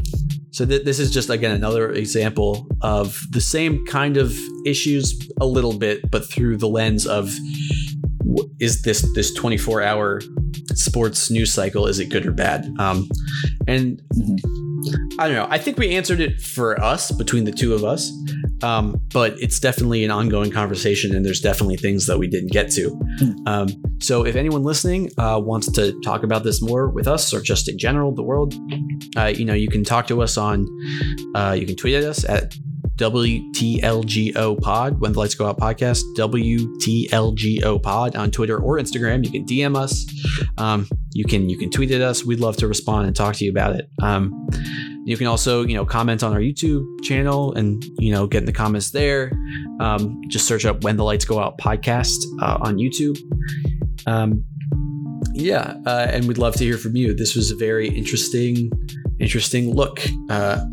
So 0.52 0.66
th- 0.66 0.84
this 0.84 0.98
is 0.98 1.10
just 1.10 1.30
again 1.30 1.52
another 1.52 1.92
example 1.92 2.66
of 2.82 3.20
the 3.30 3.40
same 3.40 3.84
kind 3.86 4.16
of 4.16 4.36
issues 4.66 5.28
a 5.40 5.46
little 5.46 5.78
bit, 5.78 6.10
but 6.10 6.28
through 6.28 6.56
the 6.56 6.68
lens 6.68 7.06
of 7.06 7.32
is 8.58 8.82
this 8.82 9.08
this 9.14 9.32
24 9.34 9.82
hour 9.82 10.20
sports 10.74 11.30
news 11.30 11.52
cycle 11.52 11.86
is 11.86 11.98
it 11.98 12.06
good 12.06 12.26
or 12.26 12.32
bad? 12.32 12.66
Um, 12.78 13.08
and 13.66 14.00
I 15.18 15.26
don't 15.26 15.36
know. 15.36 15.46
I 15.50 15.58
think 15.58 15.78
we 15.78 15.94
answered 15.94 16.20
it 16.20 16.40
for 16.40 16.80
us 16.82 17.12
between 17.12 17.44
the 17.44 17.52
two 17.52 17.74
of 17.74 17.84
us, 17.84 18.10
um, 18.62 19.00
but 19.12 19.38
it's 19.40 19.60
definitely 19.60 20.04
an 20.04 20.10
ongoing 20.10 20.50
conversation, 20.50 21.14
and 21.14 21.24
there's 21.24 21.40
definitely 21.40 21.76
things 21.76 22.06
that 22.06 22.18
we 22.18 22.26
didn't 22.26 22.52
get 22.52 22.70
to. 22.72 22.98
Um, 23.46 23.68
so, 23.98 24.24
if 24.24 24.36
anyone 24.36 24.62
listening 24.62 25.10
uh, 25.18 25.40
wants 25.42 25.70
to 25.72 25.98
talk 26.00 26.22
about 26.22 26.44
this 26.44 26.62
more 26.62 26.88
with 26.88 27.06
us, 27.06 27.34
or 27.34 27.40
just 27.40 27.68
in 27.68 27.78
general 27.78 28.14
the 28.14 28.22
world, 28.22 28.54
uh, 29.16 29.26
you 29.26 29.44
know, 29.44 29.54
you 29.54 29.68
can 29.68 29.84
talk 29.84 30.06
to 30.08 30.22
us 30.22 30.36
on. 30.36 30.66
Uh, 31.34 31.56
you 31.58 31.66
can 31.66 31.76
tweet 31.76 31.94
at 31.94 32.04
us 32.04 32.24
at 32.24 32.54
WTLGO 33.00 34.60
Pod, 34.60 35.00
When 35.00 35.12
the 35.12 35.18
Lights 35.18 35.34
Go 35.34 35.46
Out 35.46 35.58
Podcast, 35.58 36.02
WTLGO 36.18 37.82
Pod 37.82 38.14
on 38.14 38.30
Twitter 38.30 38.58
or 38.58 38.78
Instagram. 38.78 39.24
You 39.24 39.30
can 39.30 39.46
DM 39.46 39.74
us. 39.74 40.06
Um, 40.58 40.86
you 41.14 41.24
can 41.24 41.48
you 41.48 41.56
can 41.56 41.70
tweet 41.70 41.90
at 41.92 42.02
us. 42.02 42.26
We'd 42.26 42.40
love 42.40 42.58
to 42.58 42.68
respond 42.68 43.06
and 43.06 43.16
talk 43.16 43.36
to 43.36 43.44
you 43.44 43.50
about 43.50 43.74
it. 43.74 43.88
Um, 44.02 44.48
you 45.06 45.16
can 45.16 45.26
also 45.26 45.64
you 45.64 45.74
know 45.74 45.86
comment 45.86 46.22
on 46.22 46.34
our 46.34 46.40
YouTube 46.40 46.84
channel 47.02 47.54
and 47.54 47.82
you 47.98 48.12
know 48.12 48.26
get 48.26 48.40
in 48.40 48.44
the 48.44 48.52
comments 48.52 48.90
there. 48.90 49.32
Um, 49.80 50.20
just 50.28 50.46
search 50.46 50.66
up 50.66 50.84
When 50.84 50.98
the 50.98 51.04
Lights 51.04 51.24
Go 51.24 51.40
Out 51.40 51.56
podcast 51.56 52.18
uh, 52.42 52.58
on 52.60 52.76
YouTube. 52.76 53.18
Um, 54.06 54.44
yeah, 55.32 55.74
uh, 55.86 56.06
and 56.10 56.28
we'd 56.28 56.38
love 56.38 56.54
to 56.56 56.64
hear 56.64 56.76
from 56.76 56.96
you. 56.96 57.14
This 57.14 57.34
was 57.34 57.50
a 57.50 57.56
very 57.56 57.88
interesting, 57.88 58.70
interesting 59.18 59.74
look 59.74 60.00
uh, 60.28 60.66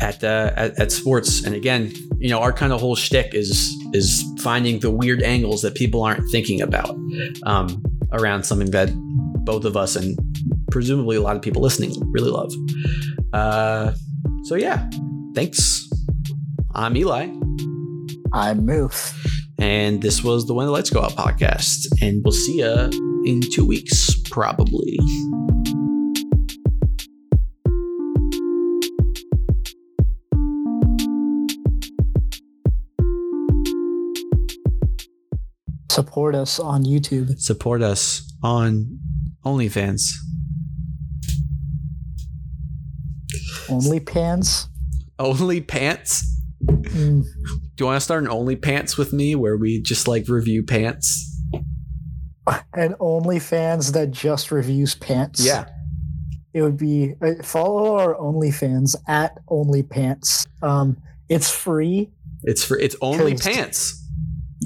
at, 0.00 0.22
uh, 0.24 0.52
at 0.56 0.78
at 0.78 0.92
sports. 0.92 1.44
And 1.44 1.54
again, 1.54 1.92
you 2.18 2.28
know, 2.30 2.40
our 2.40 2.52
kind 2.52 2.72
of 2.72 2.80
whole 2.80 2.96
shtick 2.96 3.34
is 3.34 3.72
is 3.92 4.22
finding 4.40 4.80
the 4.80 4.90
weird 4.90 5.22
angles 5.22 5.62
that 5.62 5.74
people 5.74 6.02
aren't 6.02 6.28
thinking 6.30 6.60
about 6.60 6.96
um, 7.44 7.82
around 8.12 8.44
something 8.44 8.70
that 8.72 8.90
both 9.44 9.64
of 9.64 9.76
us 9.76 9.96
and 9.96 10.18
presumably 10.70 11.16
a 11.16 11.20
lot 11.20 11.36
of 11.36 11.42
people 11.42 11.62
listening 11.62 11.92
really 12.12 12.30
love. 12.30 12.52
Uh, 13.32 13.92
so 14.44 14.54
yeah, 14.54 14.88
thanks. 15.34 15.88
I'm 16.74 16.96
Eli, 16.96 17.28
I'm 18.32 18.66
Moose. 18.66 19.14
and 19.58 20.02
this 20.02 20.22
was 20.22 20.46
the 20.46 20.52
When 20.52 20.66
the 20.66 20.72
Lights 20.72 20.90
Go 20.90 21.00
Out 21.00 21.12
podcast, 21.12 21.86
and 22.02 22.22
we'll 22.24 22.32
see 22.32 22.58
you 22.58 23.22
in 23.24 23.40
two 23.40 23.64
weeks, 23.64 24.14
probably. 24.30 24.98
Support 35.96 36.34
us 36.34 36.60
on 36.60 36.84
YouTube. 36.84 37.40
Support 37.40 37.80
us 37.80 38.30
on 38.42 38.98
OnlyFans. 39.46 40.02
Only 43.70 44.00
pants. 44.00 44.68
Only 45.18 45.62
Pants. 45.62 46.22
Mm, 46.62 47.22
Do 47.22 47.80
you 47.80 47.86
want 47.86 47.96
to 47.96 48.00
start 48.02 48.22
an 48.24 48.28
Only 48.28 48.56
Pants 48.56 48.98
with 48.98 49.14
me, 49.14 49.34
where 49.34 49.56
we 49.56 49.80
just 49.80 50.06
like 50.06 50.28
review 50.28 50.62
pants? 50.62 51.32
and 52.74 52.94
only 53.00 53.38
fans 53.38 53.92
that 53.92 54.10
just 54.10 54.52
reviews 54.52 54.94
pants. 54.96 55.44
Yeah, 55.46 55.64
It 56.52 56.60
would 56.60 56.76
be 56.76 57.14
uh, 57.22 57.42
follow 57.42 57.96
our 57.96 58.14
OnlyFans 58.16 58.96
at 59.08 59.38
OnlyPants. 59.46 60.46
Um, 60.62 60.98
it's 61.30 61.50
free. 61.50 62.10
it's 62.42 62.62
for 62.62 62.78
it's 62.78 62.96
only 63.00 63.34
pants. 63.34 64.05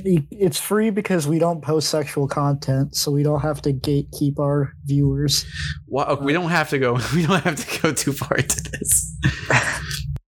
It's 0.04 0.58
free 0.58 0.90
because 0.90 1.26
we 1.26 1.38
don't 1.38 1.62
post 1.62 1.88
sexual 1.88 2.28
content, 2.28 2.94
so 2.94 3.10
we 3.10 3.22
don't 3.22 3.40
have 3.40 3.62
to 3.62 3.72
gatekeep 3.72 4.38
our 4.38 4.72
viewers. 4.84 5.44
Well, 5.86 6.18
we 6.20 6.32
don't 6.32 6.50
have 6.50 6.70
to 6.70 6.78
go. 6.78 6.98
We 7.14 7.26
don't 7.26 7.42
have 7.42 7.56
to 7.56 7.80
go 7.82 7.92
too 7.92 8.12
far 8.12 8.36
into 8.36 8.62
this. 8.62 9.16